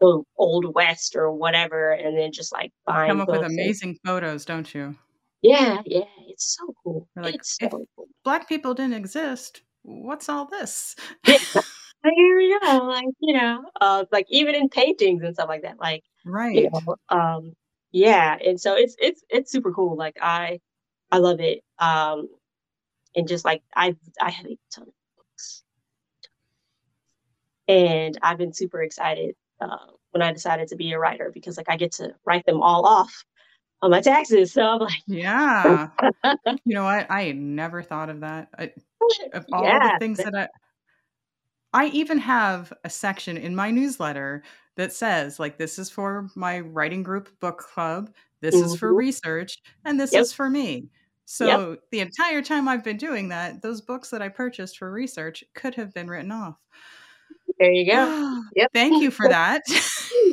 the 0.00 0.22
old 0.36 0.74
west 0.74 1.16
or 1.16 1.32
whatever, 1.32 1.92
and 1.92 2.16
then 2.16 2.32
just 2.32 2.52
like 2.52 2.72
Come 2.86 3.20
up 3.20 3.28
with 3.28 3.40
books. 3.40 3.50
And, 3.50 3.60
amazing 3.60 3.98
photos, 4.04 4.44
don't 4.44 4.74
you? 4.74 4.96
yeah, 5.42 5.82
yeah, 5.86 6.04
it's 6.26 6.56
so 6.58 6.74
cool. 6.82 7.08
Like, 7.16 7.36
It's 7.36 7.56
if 7.60 7.70
so 7.70 7.86
cool. 7.96 8.08
black 8.24 8.48
people 8.48 8.74
didn't 8.74 8.94
exist, 8.94 9.62
what's 9.82 10.28
all 10.28 10.46
this? 10.46 10.94
Yeah, 12.04 12.10
like, 12.10 12.16
here 12.16 12.36
we 12.36 12.58
go. 12.60 12.78
Like 12.84 13.06
you 13.20 13.34
know, 13.34 13.64
uh, 13.80 14.04
like 14.12 14.26
even 14.30 14.54
in 14.54 14.68
paintings 14.68 15.22
and 15.22 15.34
stuff 15.34 15.48
like 15.48 15.62
that. 15.62 15.78
Like 15.80 16.04
you 16.52 16.62
Right. 16.64 16.70
know, 16.70 16.96
um, 17.08 17.54
yeah, 17.92 18.36
and 18.44 18.60
so 18.60 18.76
it's 18.76 18.96
it's 19.00 19.24
it's 19.30 19.50
super 19.52 19.72
cool. 19.72 19.96
Like 19.96 20.16
I 20.20 20.60
I 21.10 21.18
love 21.18 21.40
it. 21.40 21.62
Um, 21.78 22.28
and 23.16 23.28
just 23.28 23.44
like 23.44 23.62
I 23.76 23.96
I 24.20 24.30
have 24.30 24.46
a 24.46 24.58
ton 24.72 24.88
of 24.88 24.94
books. 25.16 25.64
and 27.68 28.18
I've 28.22 28.38
been 28.38 28.52
super 28.52 28.82
excited 28.82 29.34
uh, 29.60 29.76
when 30.10 30.22
I 30.22 30.32
decided 30.32 30.68
to 30.68 30.76
be 30.76 30.92
a 30.92 30.98
writer 30.98 31.30
because 31.32 31.56
like 31.56 31.68
I 31.68 31.76
get 31.76 31.92
to 31.92 32.14
write 32.24 32.46
them 32.46 32.62
all 32.62 32.86
off 32.86 33.24
on 33.82 33.90
my 33.90 34.00
taxes. 34.00 34.52
So 34.52 34.62
I'm 34.62 34.80
like, 34.80 35.02
Yeah. 35.06 35.88
You 36.64 36.74
know 36.74 36.84
what? 36.84 37.10
I 37.10 37.22
had 37.24 37.36
never 37.36 37.82
thought 37.82 38.10
of 38.10 38.20
that. 38.20 38.48
I, 38.58 38.72
of 39.32 39.46
all 39.52 39.80
the 39.80 39.90
things 39.98 40.22
that 40.22 40.34
I 40.34 40.48
I 41.72 41.86
even 41.88 42.18
have 42.18 42.72
a 42.84 42.90
section 42.90 43.36
in 43.36 43.54
my 43.54 43.70
newsletter 43.70 44.42
that 44.76 44.92
says 44.92 45.38
like 45.38 45.58
this 45.58 45.78
is 45.78 45.90
for 45.90 46.28
my 46.34 46.60
writing 46.60 47.02
group 47.02 47.28
book 47.40 47.58
club, 47.58 48.10
this 48.40 48.54
is 48.54 48.74
for 48.74 48.88
mhm, 48.88 48.96
research, 48.96 49.58
and 49.84 50.00
this 50.00 50.12
yep, 50.12 50.22
is 50.22 50.32
for 50.32 50.48
me. 50.48 50.88
yep. 51.40 51.60
So 51.64 51.76
the 51.90 52.00
entire 52.00 52.40
time 52.42 52.68
I've 52.68 52.84
been 52.84 52.96
doing 52.96 53.28
that, 53.28 53.60
those 53.60 53.80
books 53.82 54.10
that 54.10 54.22
I 54.22 54.28
purchased 54.28 54.78
for 54.78 54.90
research 54.90 55.44
could 55.54 55.74
have 55.74 55.92
been 55.92 56.08
written 56.08 56.32
off. 56.32 56.56
There 57.58 57.70
you 57.70 57.90
go. 57.90 58.40
Yep. 58.56 58.70
Thank 58.72 59.02
you 59.02 59.10
for 59.10 59.28
that. 59.28 59.62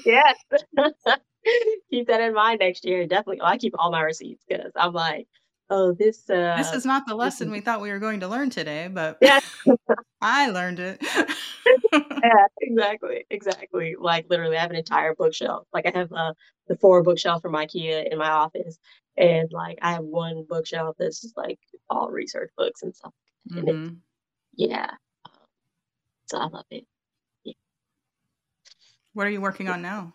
yes. 0.06 0.36
keep 1.92 2.08
that 2.08 2.22
in 2.22 2.34
mind 2.34 2.60
next 2.60 2.86
year. 2.86 3.06
Definitely. 3.06 3.42
Oh, 3.42 3.46
I 3.46 3.58
keep 3.58 3.74
all 3.78 3.92
my 3.92 4.02
receipts 4.02 4.44
because 4.48 4.72
I'm 4.76 4.94
like, 4.94 5.28
oh, 5.70 5.94
this. 5.94 6.22
this 6.22 6.30
uh 6.30 6.72
is 6.76 6.86
not 6.86 7.08
the 7.08 7.16
lesson 7.16 7.52
we 7.52 7.62
thought 7.62 7.82
we 7.82 7.92
were 7.92 8.00
going 8.00 8.20
to 8.22 8.28
learn 8.28 8.50
today, 8.50 8.90
but 8.92 9.18
Yeah. 9.22 9.40
I 10.22 10.50
learned 10.50 10.80
it. 10.80 11.02
yeah, 11.94 12.46
exactly, 12.62 13.26
exactly. 13.30 13.96
Like 14.00 14.26
literally, 14.30 14.58
I 14.58 14.62
have 14.62 14.72
an 14.72 14.78
entire 14.78 15.14
bookshelf. 15.16 15.68
Like 15.74 15.86
I 15.86 15.98
have 15.98 16.12
uh, 16.12 16.34
the 16.68 16.78
four 16.78 17.04
bookshelf 17.04 17.42
from 17.42 17.54
IKEA 17.54 18.12
in 18.12 18.18
my 18.18 18.30
office, 18.30 18.80
and 19.18 19.52
like 19.52 19.80
I 19.82 19.94
have 19.94 20.04
one 20.04 20.46
bookshelf 20.48 20.96
that's 20.98 21.22
just 21.22 21.38
like 21.38 21.60
all 21.90 22.10
research 22.10 22.52
books 22.58 22.82
and 22.84 22.96
stuff. 22.96 23.14
And 23.56 23.70
it's 23.70 23.78
Mhm. 23.78 23.98
yeah, 24.56 24.92
so 26.28 26.40
I 26.40 26.48
love 26.48 26.66
it. 26.72 26.86
Yeah. 27.44 27.54
What 29.14 29.28
are 29.28 29.32
you 29.32 29.42
working 29.42 29.70
on 29.70 29.82
now? 29.82 30.14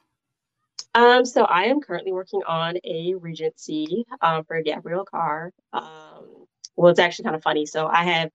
Um, 0.95 1.25
so 1.25 1.45
I 1.45 1.65
am 1.65 1.81
currently 1.81 2.13
working 2.13 2.43
on 2.47 2.77
a 2.85 3.15
Regency 3.15 4.05
um, 4.21 4.45
for 4.45 4.61
Gabrielle 4.63 5.05
Carr. 5.05 5.53
Um, 5.73 6.47
well, 6.77 6.91
it's 6.91 6.99
actually 7.01 7.25
kind 7.25 7.37
of 7.37 7.43
funny. 7.43 7.67
So 7.67 7.87
I 7.87 8.05
have 8.05 8.31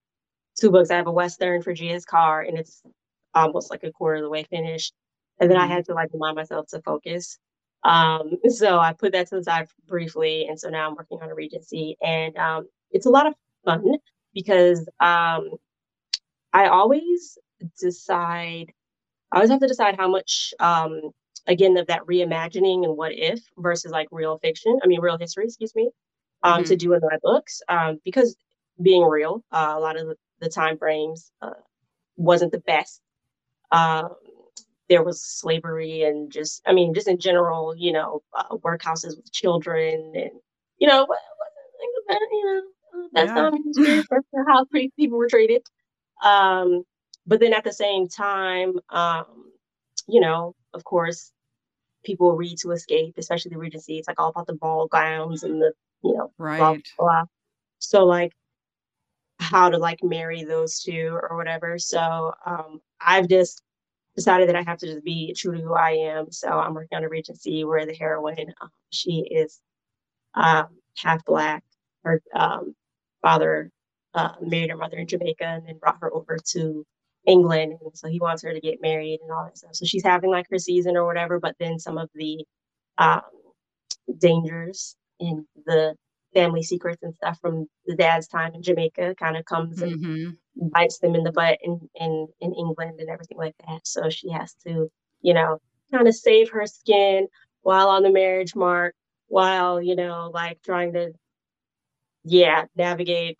two 0.58 0.70
books. 0.70 0.90
I 0.90 0.96
have 0.96 1.06
a 1.06 1.12
Western 1.12 1.62
for 1.62 1.74
G.S. 1.74 2.04
Carr, 2.04 2.42
and 2.42 2.58
it's 2.58 2.82
almost 3.34 3.70
like 3.70 3.84
a 3.84 3.92
quarter 3.92 4.16
of 4.16 4.22
the 4.22 4.30
way 4.30 4.44
finished. 4.44 4.94
And 5.40 5.50
then 5.50 5.58
I 5.58 5.66
Mhm. 5.66 5.70
had 5.70 5.84
to 5.86 5.94
like 5.94 6.12
remind 6.12 6.36
myself 6.36 6.68
to 6.68 6.82
focus. 6.82 7.38
Um, 7.84 8.38
so 8.48 8.78
I 8.78 8.92
put 8.94 9.12
that 9.12 9.28
to 9.28 9.36
the 9.36 9.44
side 9.44 9.68
briefly, 9.86 10.46
and 10.48 10.58
so 10.58 10.70
now 10.70 10.88
I'm 10.88 10.96
working 10.96 11.20
on 11.22 11.30
a 11.30 11.34
Regency, 11.34 11.96
and 12.02 12.36
um, 12.38 12.68
it's 12.92 13.06
a 13.06 13.10
lot 13.10 13.26
of 13.26 13.34
fun 13.64 13.98
because 14.34 14.80
um, 15.00 15.50
I 16.52 16.66
always 16.68 17.38
decide. 17.80 18.72
I 19.32 19.36
always 19.38 19.50
have 19.50 19.60
to 19.60 19.68
decide 19.68 19.96
how 19.98 20.08
much, 20.08 20.54
um, 20.60 21.00
again, 21.46 21.76
of 21.76 21.86
that 21.88 22.02
reimagining 22.06 22.84
and 22.84 22.96
what 22.96 23.12
if 23.14 23.40
versus 23.58 23.92
like 23.92 24.08
real 24.10 24.38
fiction. 24.38 24.78
I 24.82 24.86
mean, 24.86 25.00
real 25.00 25.18
history, 25.18 25.44
excuse 25.44 25.74
me, 25.74 25.90
um, 26.42 26.64
to 26.64 26.76
Mhm. 26.76 26.78
do 26.78 26.92
in 26.94 27.00
my 27.02 27.18
books. 27.22 27.62
Um, 27.68 28.00
because 28.04 28.36
being 28.82 29.04
real, 29.04 29.44
uh, 29.52 29.74
a 29.76 29.80
lot 29.80 29.96
of 29.98 30.08
the, 30.40 30.48
time 30.50 30.78
frames 30.78 31.32
uh, 31.42 31.50
wasn't 32.16 32.52
the 32.52 32.60
best. 32.60 33.00
Um, 33.72 34.10
there 34.88 35.02
was 35.02 35.22
slavery 35.24 36.02
and 36.02 36.30
just, 36.32 36.62
I 36.66 36.72
mean, 36.72 36.94
just 36.94 37.08
in 37.08 37.18
general, 37.18 37.74
you 37.76 37.92
know, 37.92 38.22
uh, 38.34 38.56
workhouses 38.58 39.16
with 39.16 39.32
children 39.32 40.12
and, 40.14 40.30
you 40.78 40.88
know, 40.88 41.06
you 42.32 42.44
know, 42.46 42.62
that's 43.12 43.34
Yeah. 43.34 43.34
not 43.34 43.54
history 43.66 44.04
for 44.08 44.20
for 44.30 44.44
how 44.48 44.66
people 44.98 45.18
were 45.18 45.28
treated. 45.28 45.62
Um, 46.22 46.84
but 47.26 47.40
then 47.40 47.52
at 47.54 47.64
the 47.64 47.72
same 47.72 48.08
time, 48.08 48.74
um, 48.90 49.52
you 50.08 50.20
know, 50.20 50.54
of 50.74 50.84
course, 50.84 51.32
people 52.06 52.36
read 52.36 52.58
to 52.58 52.70
escape, 52.72 53.14
especially 53.18 53.50
the 53.50 53.58
Regency. 53.58 53.98
It's 53.98 54.08
like 54.08 54.20
all 54.20 54.30
about 54.30 54.46
the 54.46 54.54
ball 54.54 54.86
gowns 54.86 55.42
and 55.42 55.60
the, 55.60 55.72
you 56.02 56.14
know, 56.14 56.32
blah, 56.56 56.74
Right. 56.74 56.88
blah. 56.98 57.24
So 57.80 58.04
like 58.04 58.32
how 59.40 59.68
to 59.70 59.78
like 59.78 60.02
marry 60.02 60.44
those 60.44 60.80
two 60.82 61.18
or 61.22 61.36
whatever. 61.36 61.78
So 61.78 62.32
um, 62.46 62.80
I've 63.00 63.28
just 63.28 63.62
decided 64.16 64.48
that 64.48 64.56
I 64.56 64.62
have 64.62 64.78
to 64.78 64.86
just 64.86 65.04
be 65.04 65.34
true 65.34 65.56
to 65.56 65.62
who 65.62 65.74
I 65.74 65.90
am. 65.90 66.32
So 66.32 66.48
I'm 66.48 66.74
working 66.74 66.96
on 66.96 67.04
a 67.04 67.08
Regency 67.08 67.64
where 67.64 67.84
the 67.86 67.94
heroine, 67.94 68.54
um, 68.62 68.70
she 68.90 69.28
is 69.30 69.60
um, 70.34 70.68
half 70.96 71.24
black. 71.24 71.64
Her 72.04 72.22
um, 72.34 72.74
father 73.22 73.70
uh, 74.14 74.32
married 74.40 74.70
her 74.70 74.76
mother 74.76 74.96
in 74.96 75.06
Jamaica 75.06 75.44
and 75.44 75.66
then 75.66 75.78
brought 75.78 75.98
her 76.00 76.12
over 76.14 76.38
to 76.52 76.86
England. 77.26 77.74
And 77.82 77.96
so 77.96 78.08
he 78.08 78.20
wants 78.20 78.42
her 78.42 78.52
to 78.52 78.60
get 78.60 78.80
married 78.80 79.20
and 79.22 79.30
all 79.30 79.44
that 79.44 79.58
stuff. 79.58 79.74
So 79.74 79.84
she's 79.84 80.04
having 80.04 80.30
like 80.30 80.46
her 80.50 80.58
season 80.58 80.96
or 80.96 81.06
whatever, 81.06 81.40
but 81.40 81.56
then 81.58 81.78
some 81.78 81.98
of 81.98 82.10
the 82.14 82.44
um, 82.98 83.22
dangers 84.18 84.96
in 85.20 85.46
the 85.66 85.94
family 86.34 86.62
secrets 86.62 87.02
and 87.02 87.14
stuff 87.14 87.38
from 87.40 87.66
the 87.86 87.96
dad's 87.96 88.28
time 88.28 88.54
in 88.54 88.62
Jamaica 88.62 89.14
kind 89.18 89.36
of 89.36 89.44
comes 89.44 89.82
and 89.82 89.98
Mhm. 90.56 90.72
bites 90.72 90.98
them 90.98 91.14
in 91.14 91.24
the 91.24 91.32
butt 91.32 91.58
in, 91.62 91.88
in, 91.96 92.28
in 92.40 92.54
England 92.54 93.00
and 93.00 93.08
everything 93.10 93.38
like 93.38 93.54
that. 93.66 93.86
So 93.86 94.10
she 94.10 94.30
has 94.30 94.54
to, 94.66 94.90
you 95.22 95.34
know, 95.34 95.58
kind 95.92 96.08
of 96.08 96.14
save 96.14 96.50
her 96.50 96.66
skin 96.66 97.28
while 97.62 97.88
on 97.88 98.02
the 98.02 98.10
marriage 98.10 98.54
mark, 98.54 98.94
while, 99.28 99.80
you 99.82 99.96
know, 99.96 100.30
like 100.32 100.60
trying 100.62 100.92
to, 100.94 101.12
yeah, 102.24 102.64
navigate 102.76 103.38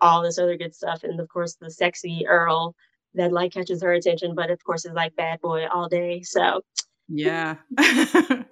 all 0.00 0.22
this 0.22 0.38
other 0.38 0.56
good 0.56 0.74
stuff. 0.74 1.04
And 1.04 1.20
of 1.20 1.28
course, 1.28 1.56
the 1.56 1.70
sexy 1.70 2.26
Earl 2.26 2.74
that 3.14 3.32
like 3.32 3.52
catches 3.52 3.82
her 3.82 3.92
attention, 3.92 4.34
but 4.34 4.50
of 4.50 4.62
course 4.64 4.84
is 4.84 4.92
like 4.92 5.14
bad 5.16 5.40
boy 5.40 5.66
all 5.66 5.88
day. 5.88 6.22
So 6.22 6.62
Yeah. 7.08 7.56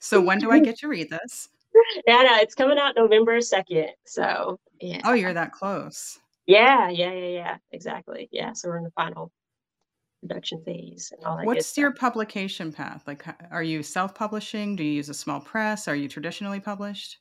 so 0.00 0.20
when 0.20 0.38
do 0.38 0.50
I 0.50 0.60
get 0.60 0.78
to 0.78 0.88
read 0.88 1.10
this? 1.10 1.48
yeah, 2.06 2.22
no, 2.22 2.36
it's 2.36 2.54
coming 2.54 2.78
out 2.78 2.96
November 2.96 3.38
2nd. 3.38 3.90
So 4.06 4.58
yeah. 4.80 5.00
Oh, 5.04 5.12
you're 5.12 5.34
that 5.34 5.52
close. 5.52 6.18
Yeah, 6.46 6.88
yeah, 6.88 7.12
yeah, 7.12 7.28
yeah. 7.28 7.56
Exactly. 7.70 8.28
Yeah. 8.32 8.52
So 8.54 8.68
we're 8.68 8.78
in 8.78 8.84
the 8.84 8.90
final 8.92 9.30
production 10.20 10.62
phase 10.64 11.12
and 11.16 11.24
all 11.24 11.36
that 11.36 11.46
What's 11.46 11.78
your 11.78 11.92
publication 11.92 12.72
path? 12.72 13.04
Like, 13.06 13.24
are 13.50 13.62
you 13.62 13.82
self-publishing? 13.82 14.76
Do 14.76 14.84
you 14.84 14.92
use 14.92 15.08
a 15.08 15.14
small 15.14 15.40
press? 15.40 15.86
Are 15.88 15.94
you 15.94 16.08
traditionally 16.08 16.60
published? 16.60 17.18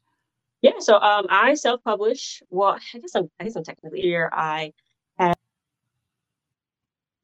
Yeah, 0.61 0.79
so 0.79 0.95
um 0.99 1.25
I 1.29 1.53
self-publish. 1.53 2.41
Well, 2.49 2.77
I 2.93 2.97
guess 2.99 3.15
I'm 3.15 3.29
I 3.39 3.45
guess 3.45 3.55
I'm 3.55 3.63
technically 3.63 4.01
here. 4.01 4.29
I 4.33 4.73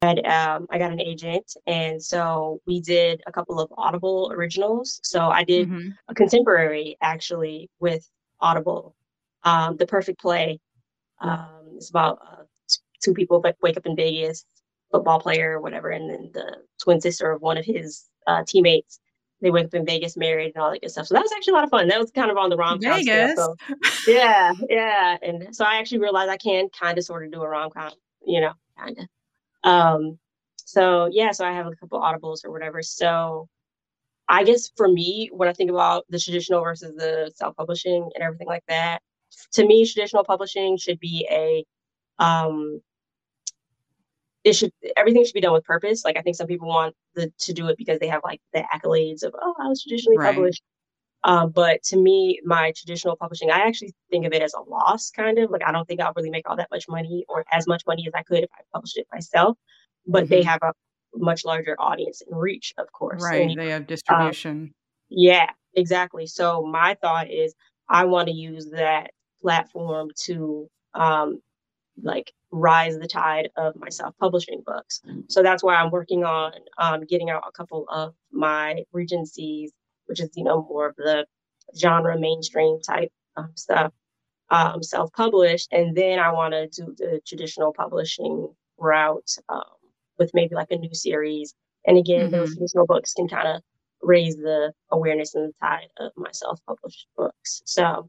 um, 0.02 0.66
I 0.70 0.78
got 0.78 0.92
an 0.92 1.00
agent, 1.00 1.52
and 1.66 2.02
so 2.02 2.60
we 2.66 2.80
did 2.80 3.22
a 3.26 3.32
couple 3.32 3.58
of 3.60 3.72
Audible 3.76 4.30
originals. 4.32 5.00
So 5.02 5.28
I 5.28 5.42
did 5.42 5.68
mm-hmm. 5.68 5.88
a 6.08 6.14
contemporary 6.14 6.96
actually 7.00 7.70
with 7.80 8.08
Audible, 8.40 8.94
um, 9.44 9.76
The 9.76 9.86
Perfect 9.86 10.20
Play. 10.20 10.60
Um, 11.20 11.72
it's 11.76 11.90
about 11.90 12.18
uh, 12.22 12.42
two 13.02 13.14
people 13.14 13.40
that 13.40 13.56
wake 13.62 13.76
up 13.76 13.86
in 13.86 13.96
Vegas, 13.96 14.44
football 14.90 15.18
player 15.18 15.52
or 15.52 15.60
whatever, 15.60 15.90
and 15.90 16.10
then 16.10 16.30
the 16.34 16.58
twin 16.82 17.00
sister 17.00 17.30
of 17.30 17.40
one 17.40 17.56
of 17.56 17.64
his 17.64 18.04
uh, 18.26 18.44
teammates. 18.46 19.00
They 19.42 19.50
wake 19.50 19.66
up 19.66 19.74
in 19.74 19.84
Vegas 19.84 20.16
married 20.16 20.52
and 20.54 20.62
all 20.62 20.70
that 20.70 20.80
good 20.80 20.90
stuff. 20.90 21.06
So 21.06 21.14
that 21.14 21.22
was 21.22 21.32
actually 21.36 21.52
a 21.52 21.54
lot 21.56 21.64
of 21.64 21.70
fun. 21.70 21.88
That 21.88 21.98
was 21.98 22.10
kind 22.10 22.30
of 22.30 22.38
on 22.38 22.48
the 22.48 22.56
rom 22.56 22.80
com. 22.80 23.02
So, 23.36 23.54
yeah, 24.06 24.52
yeah. 24.68 25.16
And 25.22 25.54
so 25.54 25.64
I 25.64 25.76
actually 25.76 25.98
realized 25.98 26.30
I 26.30 26.38
can 26.38 26.68
kind 26.70 26.96
of 26.96 27.04
sort 27.04 27.24
of 27.24 27.32
do 27.32 27.42
a 27.42 27.48
rom 27.48 27.70
com, 27.70 27.92
you 28.26 28.40
know, 28.40 28.52
kind 28.78 28.98
of. 28.98 29.06
Um, 29.66 30.18
so 30.56 31.08
yeah, 31.12 31.32
so 31.32 31.44
I 31.44 31.52
have 31.52 31.66
a 31.66 31.76
couple 31.76 32.00
audibles 32.00 32.44
or 32.44 32.50
whatever. 32.50 32.82
So 32.82 33.48
I 34.28 34.44
guess 34.44 34.70
for 34.76 34.88
me, 34.88 35.30
when 35.32 35.48
I 35.48 35.52
think 35.52 35.70
about 35.70 36.04
the 36.08 36.18
traditional 36.18 36.62
versus 36.62 36.94
the 36.96 37.30
self-publishing 37.36 38.10
and 38.14 38.24
everything 38.24 38.48
like 38.48 38.64
that, 38.68 39.00
to 39.52 39.66
me, 39.66 39.86
traditional 39.86 40.24
publishing 40.24 40.78
should 40.78 40.98
be 41.00 41.26
a 41.30 41.64
um 42.18 42.80
it 44.44 44.54
should 44.54 44.72
everything 44.96 45.24
should 45.24 45.34
be 45.34 45.40
done 45.40 45.52
with 45.52 45.64
purpose. 45.64 46.04
Like 46.04 46.16
I 46.16 46.22
think 46.22 46.36
some 46.36 46.46
people 46.46 46.68
want 46.68 46.94
the, 47.14 47.32
to 47.40 47.52
do 47.52 47.68
it 47.68 47.76
because 47.76 47.98
they 47.98 48.08
have 48.08 48.22
like 48.24 48.40
the 48.54 48.64
accolades 48.74 49.24
of 49.24 49.34
oh 49.40 49.54
I 49.60 49.68
was 49.68 49.82
traditionally 49.82 50.18
right. 50.18 50.34
published. 50.34 50.62
Um, 51.24 51.50
but 51.50 51.82
to 51.84 51.96
me, 51.96 52.40
my 52.44 52.72
traditional 52.76 53.16
publishing, 53.16 53.50
I 53.50 53.66
actually 53.66 53.94
think 54.10 54.26
of 54.26 54.32
it 54.32 54.42
as 54.42 54.54
a 54.54 54.60
loss, 54.60 55.10
kind 55.10 55.38
of 55.38 55.50
like 55.50 55.62
I 55.66 55.72
don't 55.72 55.86
think 55.86 56.00
I'll 56.00 56.12
really 56.14 56.30
make 56.30 56.48
all 56.48 56.56
that 56.56 56.70
much 56.70 56.86
money 56.88 57.24
or 57.28 57.44
as 57.50 57.66
much 57.66 57.82
money 57.86 58.04
as 58.06 58.14
I 58.14 58.22
could 58.22 58.44
if 58.44 58.50
I 58.54 58.62
published 58.72 58.96
it 58.96 59.06
myself. 59.12 59.56
But 60.06 60.24
mm-hmm. 60.24 60.30
they 60.30 60.42
have 60.42 60.60
a 60.62 60.72
much 61.14 61.44
larger 61.44 61.74
audience 61.80 62.22
and 62.22 62.38
reach, 62.38 62.72
of 62.78 62.92
course. 62.92 63.22
Right, 63.22 63.50
and, 63.50 63.58
they 63.58 63.70
have 63.70 63.82
um, 63.82 63.86
distribution. 63.86 64.52
Um, 64.52 64.74
yeah, 65.08 65.50
exactly. 65.74 66.26
So 66.26 66.64
my 66.64 66.94
thought 67.00 67.30
is, 67.30 67.54
I 67.88 68.04
want 68.04 68.28
to 68.28 68.34
use 68.34 68.70
that 68.70 69.10
platform 69.42 70.10
to 70.24 70.68
um, 70.94 71.40
like 72.02 72.32
rise 72.50 72.98
the 72.98 73.06
tide 73.06 73.50
of 73.56 73.74
my 73.76 73.88
self-publishing 73.88 74.62
books. 74.64 75.00
So 75.28 75.42
that's 75.42 75.62
why 75.62 75.76
I'm 75.76 75.90
working 75.90 76.24
on 76.24 76.52
um, 76.78 77.04
getting 77.04 77.30
out 77.30 77.44
a 77.46 77.52
couple 77.52 77.86
of 77.90 78.14
my 78.32 78.82
regencies 78.92 79.72
which 80.06 80.20
is 80.20 80.30
you 80.34 80.44
know 80.44 80.66
more 80.68 80.88
of 80.88 80.96
the 80.96 81.26
genre 81.78 82.18
mainstream 82.18 82.80
type 82.80 83.12
um, 83.36 83.50
stuff, 83.54 83.92
um, 84.50 84.82
self-published, 84.82 85.68
and 85.72 85.96
then 85.96 86.18
I 86.18 86.32
want 86.32 86.54
to 86.54 86.68
do 86.68 86.94
the 86.96 87.20
traditional 87.26 87.72
publishing 87.72 88.48
route 88.78 89.30
um, 89.48 89.62
with 90.18 90.30
maybe 90.34 90.54
like 90.54 90.70
a 90.70 90.76
new 90.76 90.94
series. 90.94 91.54
And 91.86 91.98
again, 91.98 92.26
mm-hmm. 92.26 92.36
those 92.36 92.54
traditional 92.54 92.86
books 92.86 93.14
can 93.14 93.28
kind 93.28 93.48
of 93.48 93.62
raise 94.02 94.36
the 94.36 94.72
awareness 94.90 95.34
and 95.34 95.48
the 95.48 95.54
tide 95.60 95.88
of 95.98 96.12
my 96.16 96.30
self-published 96.32 97.06
books. 97.16 97.62
So 97.64 98.08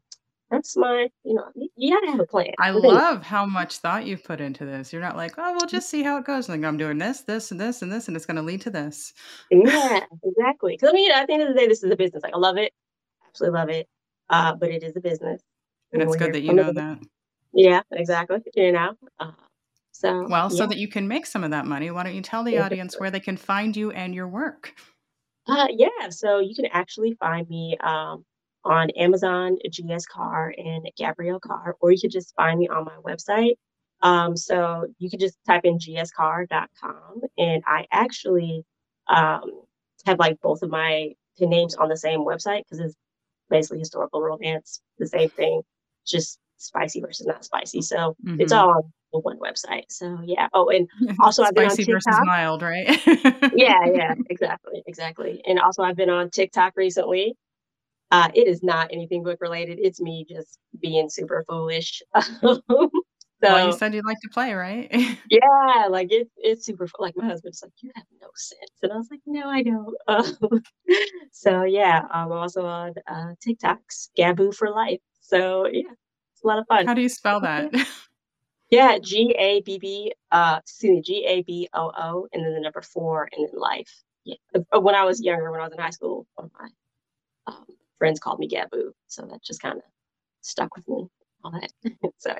that's 0.50 0.76
my, 0.76 1.08
you 1.24 1.34
know, 1.34 1.44
you 1.76 1.94
got 1.94 2.00
to 2.00 2.10
have 2.12 2.20
a 2.20 2.26
plan. 2.26 2.52
I 2.58 2.70
love 2.70 3.22
how 3.22 3.44
much 3.44 3.78
thought 3.78 4.06
you've 4.06 4.24
put 4.24 4.40
into 4.40 4.64
this. 4.64 4.92
You're 4.92 5.02
not 5.02 5.16
like, 5.16 5.34
oh, 5.36 5.52
we'll 5.52 5.68
just 5.68 5.90
see 5.90 6.02
how 6.02 6.16
it 6.16 6.24
goes. 6.24 6.48
Like, 6.48 6.64
I'm 6.64 6.78
doing 6.78 6.98
this, 6.98 7.20
this, 7.20 7.50
and 7.50 7.60
this, 7.60 7.82
and 7.82 7.92
this, 7.92 8.08
and 8.08 8.16
it's 8.16 8.26
going 8.26 8.36
to 8.36 8.42
lead 8.42 8.62
to 8.62 8.70
this. 8.70 9.12
Yeah, 9.50 10.00
exactly. 10.24 10.74
Because 10.74 10.90
I 10.90 10.92
mean, 10.92 11.10
at 11.10 11.26
the 11.26 11.34
end 11.34 11.42
of 11.42 11.48
the 11.48 11.54
day, 11.54 11.66
this 11.66 11.82
is 11.82 11.90
a 11.90 11.96
business. 11.96 12.22
Like, 12.22 12.34
I 12.34 12.38
love 12.38 12.56
it, 12.56 12.72
absolutely 13.26 13.58
love 13.58 13.68
it. 13.68 13.88
Uh, 14.30 14.54
but 14.54 14.70
it 14.70 14.82
is 14.82 14.96
a 14.96 15.00
business. 15.00 15.42
And 15.92 16.02
it's 16.02 16.16
good 16.16 16.34
that 16.34 16.42
you 16.42 16.52
know 16.52 16.72
that. 16.72 16.98
Yeah, 17.52 17.80
exactly. 17.92 18.38
You 18.54 18.72
know, 18.72 18.92
uh, 19.18 19.32
so 19.92 20.26
well, 20.28 20.48
yeah. 20.50 20.56
so 20.56 20.66
that 20.66 20.76
you 20.76 20.88
can 20.88 21.08
make 21.08 21.26
some 21.26 21.44
of 21.44 21.50
that 21.50 21.66
money. 21.66 21.90
Why 21.90 22.04
don't 22.04 22.14
you 22.14 22.22
tell 22.22 22.44
the 22.44 22.58
audience 22.58 23.00
where 23.00 23.10
they 23.10 23.20
can 23.20 23.36
find 23.36 23.76
you 23.76 23.90
and 23.90 24.14
your 24.14 24.28
work? 24.28 24.74
Uh, 25.46 25.66
yeah, 25.70 26.10
so 26.10 26.40
you 26.40 26.54
can 26.54 26.66
actually 26.66 27.14
find 27.14 27.48
me 27.48 27.76
um, 27.80 28.24
on 28.68 28.90
Amazon, 28.90 29.56
GS 29.68 30.06
Carr 30.06 30.54
and 30.56 30.88
Gabrielle 30.96 31.40
Carr, 31.40 31.74
or 31.80 31.90
you 31.90 31.98
could 32.00 32.10
just 32.10 32.34
find 32.36 32.60
me 32.60 32.68
on 32.68 32.84
my 32.84 32.96
website. 33.04 33.54
Um, 34.02 34.36
so 34.36 34.86
you 34.98 35.10
could 35.10 35.20
just 35.20 35.36
type 35.46 35.62
in 35.64 35.78
gscarr.com, 35.78 37.20
and 37.36 37.62
I 37.66 37.86
actually 37.90 38.64
um, 39.08 39.62
have 40.06 40.18
like 40.20 40.40
both 40.40 40.62
of 40.62 40.70
my 40.70 41.14
names 41.40 41.74
on 41.74 41.88
the 41.88 41.96
same 41.96 42.20
website 42.20 42.62
because 42.64 42.80
it's 42.80 42.94
basically 43.50 43.78
historical 43.78 44.22
romance, 44.22 44.80
the 44.98 45.06
same 45.06 45.30
thing, 45.30 45.62
just 46.06 46.38
spicy 46.58 47.00
versus 47.00 47.26
not 47.26 47.44
spicy. 47.44 47.80
So 47.82 48.16
mm-hmm. 48.24 48.40
it's 48.40 48.52
all 48.52 48.70
on 48.70 48.92
the 49.12 49.20
one 49.20 49.38
website. 49.38 49.84
So 49.88 50.18
yeah. 50.24 50.48
Oh, 50.52 50.68
and 50.68 50.88
also 51.20 51.42
I've 51.42 51.54
been 51.54 51.70
on 51.70 51.76
TikTok. 51.76 51.94
versus 51.94 52.20
mild, 52.24 52.62
right? 52.62 52.88
yeah, 53.54 53.84
yeah, 53.92 54.14
exactly, 54.28 54.82
exactly. 54.86 55.42
And 55.46 55.58
also 55.58 55.82
I've 55.82 55.96
been 55.96 56.10
on 56.10 56.30
TikTok 56.30 56.74
recently. 56.76 57.34
Uh, 58.10 58.28
it 58.34 58.48
is 58.48 58.62
not 58.62 58.88
anything 58.92 59.22
book 59.22 59.38
related. 59.40 59.78
It's 59.80 60.00
me 60.00 60.24
just 60.28 60.58
being 60.80 61.10
super 61.10 61.44
foolish. 61.46 62.02
so 62.42 62.62
well, 63.42 63.66
you 63.66 63.72
said 63.72 63.94
you'd 63.94 64.06
like 64.06 64.20
to 64.20 64.28
play, 64.30 64.54
right? 64.54 64.88
yeah, 65.30 65.86
like 65.90 66.08
it's 66.10 66.30
it's 66.38 66.64
super. 66.64 66.88
Like 66.98 67.16
my 67.16 67.26
husband's 67.26 67.62
like, 67.62 67.72
you 67.80 67.90
have 67.94 68.06
no 68.20 68.28
sense, 68.34 68.72
and 68.82 68.92
I 68.92 68.96
was 68.96 69.08
like, 69.10 69.20
no, 69.26 69.48
I 69.48 69.62
don't. 69.62 69.96
Um, 70.08 70.62
so 71.32 71.64
yeah, 71.64 72.02
I'm 72.10 72.32
also 72.32 72.64
on 72.64 72.94
uh, 73.06 73.34
TikToks, 73.46 74.08
Gaboo 74.18 74.54
for 74.54 74.70
life. 74.70 75.00
So 75.20 75.66
yeah, 75.66 75.82
it's 76.32 76.42
a 76.42 76.46
lot 76.46 76.58
of 76.58 76.66
fun. 76.66 76.86
How 76.86 76.94
do 76.94 77.02
you 77.02 77.10
spell 77.10 77.40
that? 77.40 77.74
yeah, 78.70 78.98
G 78.98 79.34
A 79.38 79.60
B 79.60 79.78
B. 79.78 80.12
Uh, 80.32 80.60
excuse 80.62 80.90
me, 80.90 81.02
G 81.02 81.26
A 81.26 81.42
B 81.42 81.68
O 81.74 81.92
O, 81.94 82.26
and 82.32 82.44
then 82.44 82.54
the 82.54 82.60
number 82.60 82.80
four, 82.80 83.28
and 83.32 83.46
then 83.46 83.60
life. 83.60 84.02
Yeah, 84.24 84.36
uh, 84.74 84.80
when 84.80 84.94
I 84.94 85.04
was 85.04 85.20
younger, 85.20 85.50
when 85.50 85.60
I 85.60 85.64
was 85.64 85.72
in 85.72 85.78
high 85.78 85.90
school, 85.90 86.26
one 86.36 86.46
of 86.46 86.52
my 86.58 86.68
um, 87.48 87.64
friends 87.98 88.20
called 88.20 88.38
me 88.38 88.48
Gaboo. 88.48 88.92
So 89.08 89.26
that 89.26 89.42
just 89.42 89.60
kind 89.60 89.76
of 89.76 89.82
stuck 90.40 90.74
with 90.76 90.88
me. 90.88 91.08
All 91.44 91.52
that. 91.52 91.70
so 92.18 92.34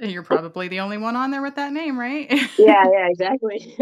yeah. 0.00 0.08
You're 0.08 0.22
probably 0.22 0.68
the 0.68 0.80
only 0.80 0.98
one 0.98 1.16
on 1.16 1.30
there 1.32 1.42
with 1.42 1.56
that 1.56 1.72
name, 1.72 1.98
right? 1.98 2.30
yeah, 2.58 2.84
yeah, 2.92 3.08
exactly. 3.08 3.76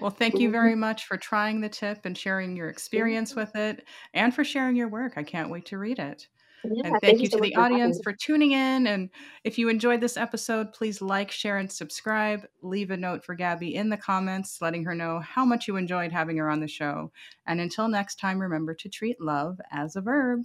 well, 0.00 0.10
thank 0.10 0.38
you 0.38 0.50
very 0.50 0.74
much 0.74 1.04
for 1.04 1.18
trying 1.18 1.60
the 1.60 1.68
tip 1.68 2.00
and 2.04 2.16
sharing 2.16 2.56
your 2.56 2.70
experience 2.70 3.34
with 3.34 3.54
it 3.56 3.84
and 4.14 4.34
for 4.34 4.44
sharing 4.44 4.74
your 4.74 4.88
work. 4.88 5.14
I 5.16 5.22
can't 5.22 5.50
wait 5.50 5.66
to 5.66 5.78
read 5.78 5.98
it. 5.98 6.26
Yeah, 6.64 6.82
and 6.84 6.92
thank, 7.00 7.02
thank 7.02 7.18
you, 7.18 7.24
you 7.24 7.30
so 7.30 7.38
to 7.38 7.42
the 7.42 7.54
audience 7.56 8.00
for 8.02 8.12
tuning 8.12 8.52
in. 8.52 8.86
And 8.86 9.10
if 9.44 9.58
you 9.58 9.68
enjoyed 9.68 10.00
this 10.00 10.16
episode, 10.16 10.72
please 10.72 11.00
like, 11.00 11.30
share, 11.30 11.58
and 11.58 11.70
subscribe. 11.70 12.46
Leave 12.62 12.90
a 12.90 12.96
note 12.96 13.24
for 13.24 13.34
Gabby 13.34 13.74
in 13.74 13.88
the 13.88 13.96
comments, 13.96 14.60
letting 14.60 14.84
her 14.84 14.94
know 14.94 15.20
how 15.20 15.44
much 15.44 15.68
you 15.68 15.76
enjoyed 15.76 16.12
having 16.12 16.36
her 16.36 16.50
on 16.50 16.60
the 16.60 16.68
show. 16.68 17.10
And 17.46 17.60
until 17.60 17.88
next 17.88 18.16
time, 18.16 18.38
remember 18.38 18.74
to 18.74 18.88
treat 18.88 19.20
love 19.20 19.60
as 19.70 19.96
a 19.96 20.00
verb. 20.00 20.42